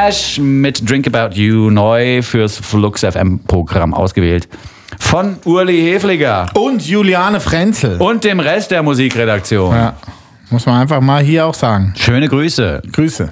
Nash 0.06 0.38
mit 0.38 0.90
Drink 0.90 1.08
About 1.08 1.34
You 1.36 1.70
neu 1.70 2.22
fürs 2.22 2.58
Flux 2.58 3.06
FM 3.06 3.40
Programm 3.48 3.94
ausgewählt. 3.94 4.50
Von 5.00 5.38
Urli 5.46 5.82
Hefliger 5.82 6.48
Und 6.56 6.86
Juliane 6.86 7.40
Frenzel. 7.40 8.02
und 8.02 8.26
dem 8.26 8.42
Rest 8.42 8.72
der 8.72 8.84
Musikredaktion. 8.84 9.74
Ja, 9.74 9.94
muss 10.50 10.66
man 10.66 10.82
einfach 10.82 11.00
mal 11.00 11.24
hier 11.24 11.46
auch 11.46 11.54
sagen. 11.54 11.94
Schöne 11.98 12.28
Grüße. 12.28 12.82
Grüße. 12.92 13.30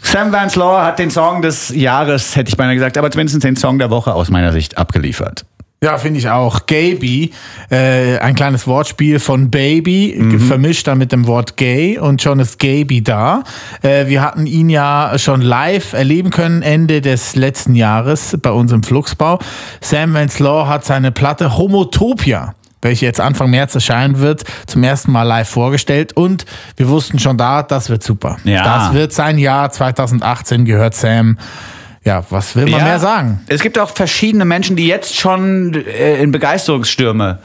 Sam 0.00 0.32
Vance 0.32 0.58
Law 0.58 0.80
hat 0.82 0.98
den 0.98 1.10
Song 1.10 1.42
des 1.42 1.68
Jahres, 1.68 2.34
hätte 2.34 2.48
ich 2.48 2.56
beinahe 2.56 2.74
gesagt, 2.74 2.96
aber 2.96 3.10
zumindest 3.10 3.44
den 3.44 3.56
Song 3.56 3.78
der 3.78 3.90
Woche 3.90 4.14
aus 4.14 4.30
meiner 4.30 4.52
Sicht 4.52 4.78
abgeliefert. 4.78 5.44
Ja, 5.82 5.96
finde 5.96 6.18
ich 6.18 6.28
auch. 6.28 6.66
Gaby, 6.66 7.30
äh, 7.70 8.18
ein 8.18 8.34
kleines 8.34 8.66
Wortspiel 8.66 9.20
von 9.20 9.48
Baby, 9.48 10.38
vermischt 10.48 10.88
dann 10.88 10.98
mit 10.98 11.12
dem 11.12 11.28
Wort 11.28 11.56
gay 11.56 11.98
und 11.98 12.20
schon 12.20 12.40
ist 12.40 12.58
Gaby 12.58 13.02
da. 13.02 13.44
Äh, 13.82 14.08
wir 14.08 14.20
hatten 14.20 14.46
ihn 14.46 14.70
ja 14.70 15.12
schon 15.18 15.40
live 15.40 15.92
erleben 15.92 16.30
können 16.30 16.62
Ende 16.62 17.00
des 17.00 17.36
letzten 17.36 17.76
Jahres 17.76 18.36
bei 18.42 18.50
uns 18.50 18.72
im 18.72 18.82
Fluxbau. 18.82 19.38
Sam 19.80 20.16
Law 20.38 20.66
hat 20.66 20.84
seine 20.84 21.12
Platte 21.12 21.56
Homotopia 21.56 22.54
welche 22.80 23.06
jetzt 23.06 23.20
Anfang 23.20 23.50
März 23.50 23.74
erscheinen 23.74 24.20
wird, 24.20 24.44
zum 24.66 24.84
ersten 24.84 25.10
Mal 25.10 25.24
live 25.24 25.48
vorgestellt 25.48 26.12
und 26.12 26.44
wir 26.76 26.88
wussten 26.88 27.18
schon 27.18 27.36
da, 27.36 27.62
das 27.62 27.90
wird 27.90 28.02
super. 28.02 28.36
Ja. 28.44 28.62
Das 28.62 28.94
wird 28.94 29.12
sein 29.12 29.38
Jahr 29.38 29.70
2018 29.70 30.64
gehört 30.64 30.94
Sam. 30.94 31.38
Ja, 32.08 32.24
was 32.30 32.56
will 32.56 32.66
man 32.70 32.82
mehr 32.82 32.98
sagen? 32.98 33.40
Es 33.48 33.60
gibt 33.60 33.78
auch 33.78 33.90
verschiedene 33.90 34.46
Menschen, 34.46 34.76
die 34.76 34.88
jetzt 34.88 35.14
schon 35.14 35.74
äh, 35.74 36.22
in 36.22 36.32
Begeisterungsstürme 36.32 37.38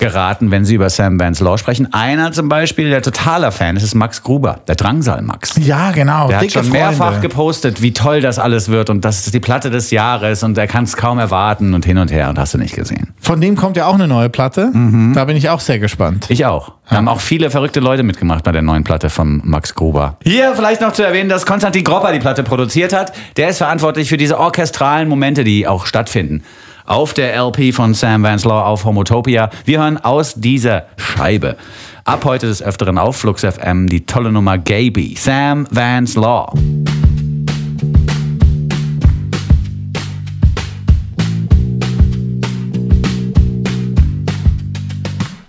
geraten, 0.00 0.50
wenn 0.50 0.64
sie 0.64 0.74
über 0.74 0.90
Sam 0.90 1.20
Vance 1.20 1.44
Law 1.44 1.56
sprechen. 1.58 1.92
Einer 1.92 2.32
zum 2.32 2.48
Beispiel, 2.48 2.90
der 2.90 3.02
totaler 3.02 3.52
Fan 3.52 3.76
ist, 3.76 3.84
ist 3.84 3.94
Max 3.94 4.22
Gruber, 4.22 4.60
der 4.66 4.74
Drangsal-Max. 4.74 5.54
Ja, 5.58 5.92
genau. 5.92 6.28
Der 6.28 6.40
hat 6.40 6.50
schon 6.50 6.68
mehrfach 6.70 7.12
Freunde. 7.12 7.28
gepostet, 7.28 7.82
wie 7.82 7.92
toll 7.92 8.20
das 8.20 8.38
alles 8.38 8.68
wird 8.68 8.90
und 8.90 9.04
das 9.04 9.26
ist 9.26 9.34
die 9.34 9.40
Platte 9.40 9.70
des 9.70 9.90
Jahres 9.90 10.42
und 10.42 10.58
er 10.58 10.66
kann 10.66 10.84
es 10.84 10.96
kaum 10.96 11.18
erwarten 11.18 11.74
und 11.74 11.84
hin 11.84 11.98
und 11.98 12.10
her 12.10 12.28
und 12.30 12.38
hast 12.38 12.54
du 12.54 12.58
nicht 12.58 12.74
gesehen. 12.74 13.14
Von 13.20 13.40
dem 13.40 13.54
kommt 13.54 13.76
ja 13.76 13.86
auch 13.86 13.94
eine 13.94 14.08
neue 14.08 14.28
Platte. 14.28 14.70
Mhm. 14.72 15.12
Da 15.14 15.24
bin 15.24 15.36
ich 15.36 15.48
auch 15.50 15.60
sehr 15.60 15.78
gespannt. 15.78 16.26
Ich 16.28 16.46
auch. 16.46 16.72
Da 16.88 16.96
haben 16.96 17.08
auch 17.08 17.20
viele 17.20 17.50
verrückte 17.50 17.78
Leute 17.78 18.02
mitgemacht 18.02 18.42
bei 18.42 18.50
der 18.50 18.62
neuen 18.62 18.82
Platte 18.82 19.10
von 19.10 19.40
Max 19.44 19.76
Gruber. 19.76 20.16
Hier 20.24 20.54
vielleicht 20.56 20.80
noch 20.80 20.92
zu 20.92 21.04
erwähnen, 21.04 21.28
dass 21.28 21.46
Konstantin 21.46 21.84
Gropper 21.84 22.12
die 22.12 22.18
Platte 22.18 22.42
produziert 22.42 22.92
hat. 22.92 23.12
Der 23.36 23.50
ist 23.50 23.58
verantwortlich 23.58 24.08
für 24.08 24.16
diese 24.16 24.38
orchestralen 24.38 25.08
Momente, 25.08 25.44
die 25.44 25.68
auch 25.68 25.86
stattfinden. 25.86 26.42
Auf 26.86 27.14
der 27.14 27.34
LP 27.36 27.74
von 27.74 27.94
Sam 27.94 28.22
Vance 28.22 28.46
Law 28.46 28.64
auf 28.64 28.84
Homotopia. 28.84 29.50
Wir 29.64 29.80
hören 29.80 29.98
aus 29.98 30.34
dieser 30.34 30.86
Scheibe 30.96 31.56
Ab 32.04 32.24
heute 32.24 32.46
des 32.46 32.62
Öfteren 32.62 32.98
auf 32.98 33.18
Flux 33.18 33.44
FM 33.44 33.86
die 33.86 34.04
tolle 34.04 34.32
Nummer 34.32 34.58
Gaby, 34.58 35.14
Sam 35.16 35.66
Vance 35.70 36.18
Law. 36.18 36.52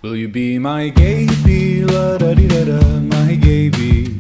Will 0.04 0.16
you 0.16 0.30
be 0.30 0.60
my 0.60 0.92
Gaby, 0.92 1.86
la 1.88 2.18
da 2.18 2.36
di 2.36 2.48
da 2.48 2.66
da, 2.66 2.80
my 3.00 3.36
Gaby? 3.36 4.16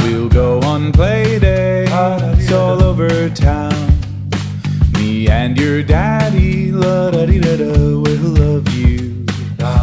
We'll 0.00 0.28
go 0.28 0.60
on 0.66 0.92
play 0.92 1.38
dates 1.38 2.52
all 2.52 2.82
over 2.82 3.30
town. 3.30 3.83
And 5.28 5.58
your 5.58 5.82
daddy, 5.82 6.72
la 6.72 7.10
da 7.10 7.26
di 7.26 7.38
da 7.38 7.56
da, 7.56 7.72
will 7.72 8.28
love 8.40 8.68
you. 8.74 9.26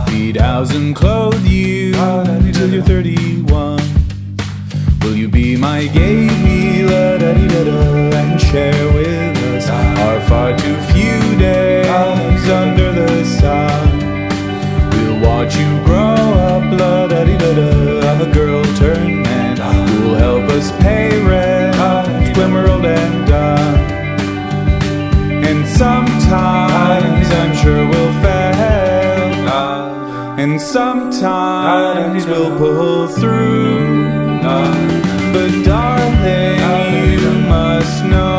Feed 0.07 0.37
house 0.37 0.73
and 0.73 0.95
clothe 0.95 1.45
you 1.45 1.93
till 2.53 2.69
you're 2.69 2.83
31. 2.83 3.79
Will 5.01 5.15
you 5.15 5.27
be 5.27 5.55
my 5.55 5.87
Gaby, 5.87 6.83
la 6.83 7.17
da 7.17 7.33
di 7.33 7.47
da 7.47 7.63
da, 7.63 8.17
and 8.17 8.41
share 8.41 8.93
with 8.93 9.37
us 9.55 9.69
our 9.69 10.19
far 10.21 10.57
too 10.57 10.77
few 10.93 11.37
days 11.37 12.49
under 12.49 12.91
the 12.91 13.25
sun? 13.25 13.99
We'll 14.91 15.19
watch 15.21 15.55
you 15.55 15.83
grow 15.83 16.15
up, 16.49 16.63
la 16.79 17.07
da 17.07 17.23
di 17.23 17.37
da 17.37 17.53
da, 17.53 18.21
a 18.21 18.31
girl 18.31 18.63
turn 18.75 19.23
man 19.23 19.57
who'll 19.87 20.15
help 20.15 20.43
us 20.51 20.71
pay 20.83 21.19
rent 21.23 21.50
And 25.51 25.67
sometimes 25.67 27.29
I'm 27.29 27.53
sure 27.61 27.85
we'll 27.85 28.13
fail, 28.21 29.49
and 30.39 30.61
sometimes 30.61 32.25
we'll 32.25 32.57
pull 32.57 33.09
through. 33.09 34.39
But 35.33 35.51
darling, 35.65 37.19
you 37.19 37.31
must 37.49 38.05
know 38.05 38.30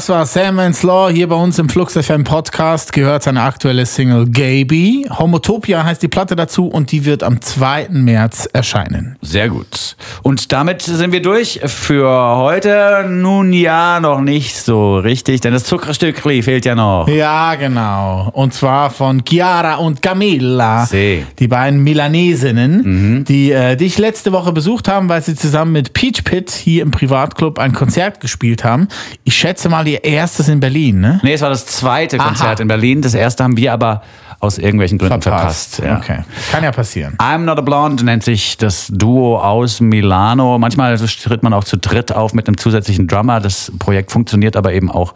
Das 0.00 0.08
war 0.08 0.24
Sam 0.24 0.56
Vance 0.56 0.86
Law 0.86 1.10
hier 1.10 1.28
bei 1.28 1.34
uns 1.34 1.58
im 1.58 1.68
Flux 1.68 1.92
FM 1.92 2.24
Podcast. 2.24 2.94
Gehört 2.94 3.22
seine 3.22 3.42
aktuelle 3.42 3.84
Single 3.84 4.24
Gaby. 4.30 5.06
Homotopia 5.10 5.84
heißt 5.84 6.02
die 6.02 6.08
Platte 6.08 6.36
dazu 6.36 6.68
und 6.68 6.90
die 6.90 7.04
wird 7.04 7.22
am 7.22 7.42
2. 7.42 7.88
März 7.90 8.48
erscheinen. 8.50 9.18
Sehr 9.20 9.50
gut. 9.50 9.96
Und 10.22 10.52
damit 10.52 10.80
sind 10.80 11.12
wir 11.12 11.20
durch 11.20 11.60
für 11.66 12.08
heute. 12.08 13.04
Nun 13.10 13.52
ja, 13.52 14.00
noch 14.00 14.22
nicht 14.22 14.56
so 14.56 14.96
richtig, 14.96 15.42
denn 15.42 15.52
das 15.52 15.64
Zuckerstückli 15.64 16.40
fehlt 16.42 16.64
ja 16.64 16.74
noch. 16.74 17.06
Ja, 17.06 17.56
genau. 17.56 18.30
Und 18.32 18.54
zwar 18.54 18.88
von 18.88 19.22
Chiara 19.28 19.74
und 19.74 20.00
Camilla. 20.00 20.86
See. 20.86 21.26
Die 21.38 21.48
beiden 21.48 21.84
Milanesinnen, 21.84 23.26
die 23.26 23.52
äh, 23.52 23.76
dich 23.76 23.98
letzte 23.98 24.32
Woche 24.32 24.54
besucht 24.54 24.88
haben, 24.88 25.10
weil 25.10 25.20
sie 25.20 25.34
zusammen 25.34 25.72
mit 25.72 25.92
Peach 25.92 26.24
Pit 26.24 26.50
hier 26.50 26.84
im 26.84 26.90
Privatclub 26.90 27.58
ein 27.58 27.74
Konzert 27.74 28.20
gespielt 28.20 28.64
haben. 28.64 28.88
Ich 29.24 29.34
schätze 29.34 29.68
mal 29.68 29.89
ihr 29.90 30.04
erstes 30.04 30.48
in 30.48 30.60
Berlin, 30.60 31.00
ne? 31.00 31.20
Nee, 31.22 31.34
es 31.34 31.40
war 31.40 31.50
das 31.50 31.66
zweite 31.66 32.18
Konzert 32.18 32.56
Aha. 32.56 32.62
in 32.62 32.68
Berlin. 32.68 33.02
Das 33.02 33.14
erste 33.14 33.44
haben 33.44 33.56
wir 33.56 33.72
aber 33.72 34.02
aus 34.40 34.56
irgendwelchen 34.56 34.96
Gründen 34.96 35.20
verpasst. 35.20 35.82
ja. 35.84 35.98
Okay. 35.98 36.20
Kann 36.50 36.64
ja 36.64 36.72
passieren. 36.72 37.14
I'm 37.18 37.40
Not 37.44 37.58
a 37.58 37.60
Blonde 37.60 38.04
nennt 38.04 38.22
sich 38.22 38.56
das 38.56 38.88
Duo 38.90 39.38
aus 39.38 39.80
Milano. 39.82 40.58
Manchmal 40.58 40.96
tritt 40.96 41.42
man 41.42 41.52
auch 41.52 41.64
zu 41.64 41.76
dritt 41.76 42.10
auf 42.10 42.32
mit 42.32 42.48
einem 42.48 42.56
zusätzlichen 42.56 43.06
Drummer. 43.06 43.40
Das 43.40 43.70
Projekt 43.78 44.10
funktioniert 44.10 44.56
aber 44.56 44.72
eben 44.72 44.90
auch 44.90 45.12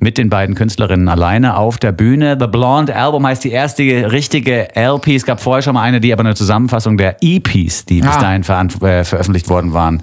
mit 0.00 0.18
den 0.18 0.28
beiden 0.28 0.56
Künstlerinnen 0.56 1.08
alleine 1.08 1.56
auf 1.56 1.78
der 1.78 1.92
Bühne. 1.92 2.36
The 2.40 2.48
Blonde 2.48 2.96
Album 2.96 3.24
heißt 3.24 3.44
die 3.44 3.52
erste 3.52 3.82
richtige 4.10 4.68
LP. 4.74 5.14
Es 5.14 5.24
gab 5.24 5.40
vorher 5.40 5.62
schon 5.62 5.74
mal 5.74 5.82
eine, 5.82 6.00
die 6.00 6.12
aber 6.12 6.24
eine 6.24 6.34
Zusammenfassung 6.34 6.96
der 6.96 7.16
EPs, 7.20 7.84
die 7.84 8.00
bis 8.00 8.10
Ah. 8.16 8.20
dahin 8.20 8.42
veran- 8.42 8.70
äh, 8.82 9.04
veröffentlicht 9.04 9.48
worden 9.48 9.72
waren, 9.72 10.02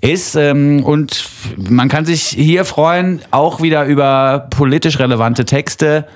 ist. 0.00 0.36
Ähm, 0.36 0.84
und 0.84 1.28
man 1.56 1.88
kann 1.88 2.04
sich 2.04 2.22
hier 2.22 2.64
freuen, 2.64 3.22
auch 3.32 3.60
wieder 3.60 3.84
über 3.86 4.46
politisch 4.50 5.00
relevante 5.00 5.44
Texte 5.44 6.06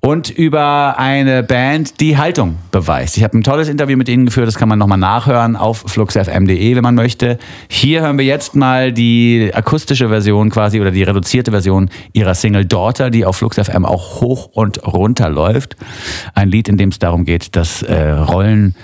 und 0.00 0.30
über 0.30 0.98
eine 0.98 1.42
Band, 1.42 2.00
die 2.00 2.16
Haltung 2.16 2.56
beweist. 2.70 3.18
Ich 3.18 3.22
habe 3.22 3.36
ein 3.36 3.42
tolles 3.42 3.68
Interview 3.68 3.98
mit 3.98 4.08
ihnen 4.08 4.24
geführt, 4.24 4.48
das 4.48 4.56
kann 4.56 4.68
man 4.68 4.78
nochmal 4.78 4.98
nachhören 4.98 5.56
auf 5.56 5.84
fluxfm.de, 5.86 6.74
wenn 6.74 6.82
man 6.82 6.94
möchte. 6.94 7.38
Hier 7.68 8.00
hören 8.00 8.16
wir 8.16 8.24
jetzt 8.24 8.56
mal 8.56 8.92
die 8.92 9.50
akustische 9.52 10.08
Version 10.08 10.48
quasi 10.48 10.80
oder 10.80 10.90
die 10.90 11.02
reduzierte 11.02 11.50
Version 11.50 11.90
ihrer 12.14 12.34
Single 12.34 12.64
Daughter, 12.64 13.10
die 13.10 13.26
auf 13.26 13.36
fluxfm 13.36 13.84
auch 13.84 14.22
hoch 14.22 14.46
und 14.52 14.86
runter 14.86 15.28
läuft. 15.28 15.76
Ein 16.34 16.48
Lied, 16.48 16.68
in 16.68 16.78
dem 16.78 16.88
es 16.88 16.98
darum 16.98 17.24
geht, 17.26 17.54
dass 17.54 17.82
äh, 17.82 18.10
Rollen, 18.10 18.74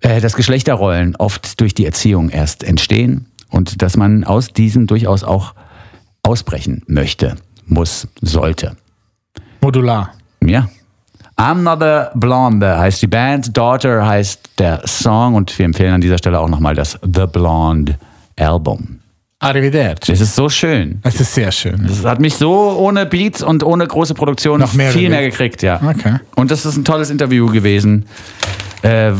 äh, 0.00 0.20
dass 0.20 0.36
Geschlechterrollen 0.36 1.16
oft 1.16 1.60
durch 1.60 1.74
die 1.74 1.86
Erziehung 1.86 2.30
erst 2.30 2.62
entstehen 2.62 3.26
und 3.50 3.82
dass 3.82 3.96
man 3.96 4.22
aus 4.22 4.52
diesen 4.52 4.86
durchaus 4.86 5.24
auch 5.24 5.54
ausbrechen 6.22 6.82
möchte, 6.86 7.34
muss, 7.66 8.06
sollte. 8.20 8.76
Modular. 9.60 10.12
Ja. 10.44 10.68
I'm 11.36 11.62
Not 11.62 11.82
a 11.82 12.10
Blonde 12.14 12.78
heißt 12.78 13.00
die 13.00 13.06
Band, 13.06 13.56
Daughter 13.56 14.06
heißt 14.06 14.50
der 14.58 14.82
Song 14.86 15.34
und 15.34 15.58
wir 15.58 15.64
empfehlen 15.64 15.94
an 15.94 16.00
dieser 16.00 16.18
Stelle 16.18 16.38
auch 16.38 16.48
nochmal 16.48 16.74
das 16.74 16.98
The 17.02 17.26
Blonde 17.26 17.98
Album. 18.38 19.00
Arrivederci. 19.38 20.12
Es 20.12 20.20
ist 20.20 20.36
so 20.36 20.50
schön. 20.50 21.00
Es 21.02 21.18
ist 21.18 21.32
sehr 21.34 21.50
schön. 21.50 21.86
Es 21.86 22.04
hat 22.04 22.20
mich 22.20 22.34
so 22.34 22.76
ohne 22.78 23.06
Beats 23.06 23.42
und 23.42 23.64
ohne 23.64 23.86
große 23.86 24.12
Produktion 24.12 24.60
Noch 24.60 24.74
mehr 24.74 24.92
viel 24.92 25.08
mehr 25.08 25.22
gekriegt, 25.22 25.62
ja. 25.62 25.80
Okay. 25.82 26.16
Und 26.36 26.50
das 26.50 26.66
ist 26.66 26.76
ein 26.76 26.84
tolles 26.84 27.08
Interview 27.08 27.46
gewesen. 27.46 28.04
Äh, 28.82 29.12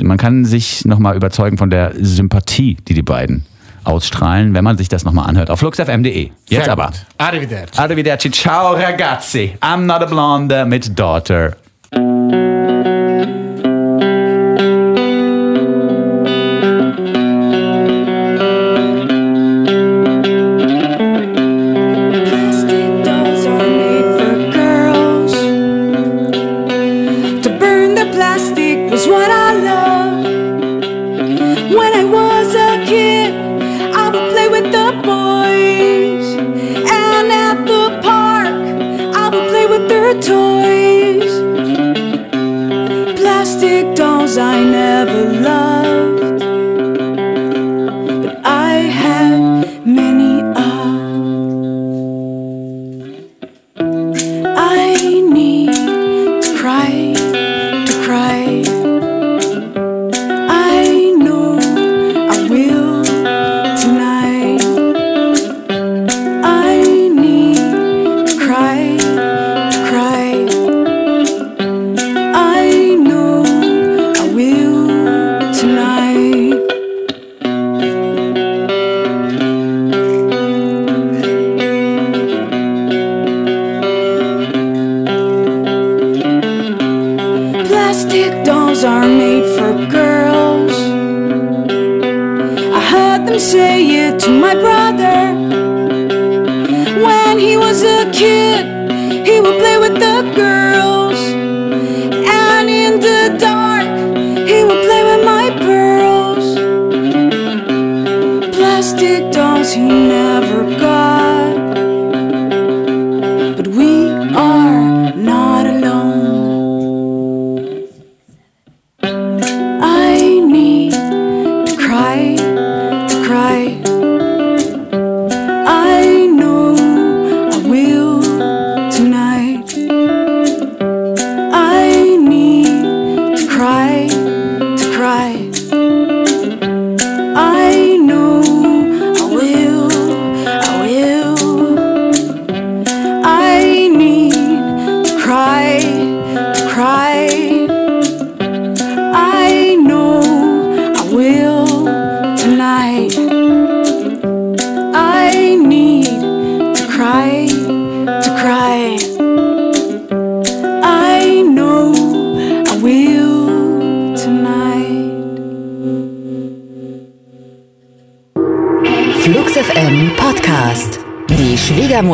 man 0.00 0.16
kann 0.16 0.44
sich 0.44 0.84
nochmal 0.84 1.16
überzeugen 1.16 1.58
von 1.58 1.70
der 1.70 1.92
Sympathie, 2.00 2.76
die 2.86 2.94
die 2.94 3.02
beiden 3.02 3.44
ausstrahlen, 3.84 4.54
wenn 4.54 4.64
man 4.64 4.76
sich 4.76 4.88
das 4.88 5.04
nochmal 5.04 5.28
anhört 5.28 5.50
auf 5.50 5.58
fluxfm.de. 5.60 6.30
Jetzt 6.48 6.64
Sehr 6.64 6.72
aber. 6.72 6.86
gut. 6.86 7.06
Arrivederci. 7.18 7.78
Arrivederci, 7.78 8.30
ciao 8.30 8.72
ragazzi. 8.74 9.56
I'm 9.60 9.86
not 9.86 10.02
a 10.02 10.06
blonde 10.06 10.64
mit 10.64 10.98
Daughter. 10.98 11.56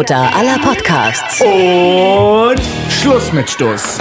Schwiegermutter 0.09 0.35
aller 0.35 0.59
Podcasts. 0.59 1.41
Und 1.43 2.61
Schluss 2.91 3.33
mit 3.33 3.51
Stuss. 3.51 3.99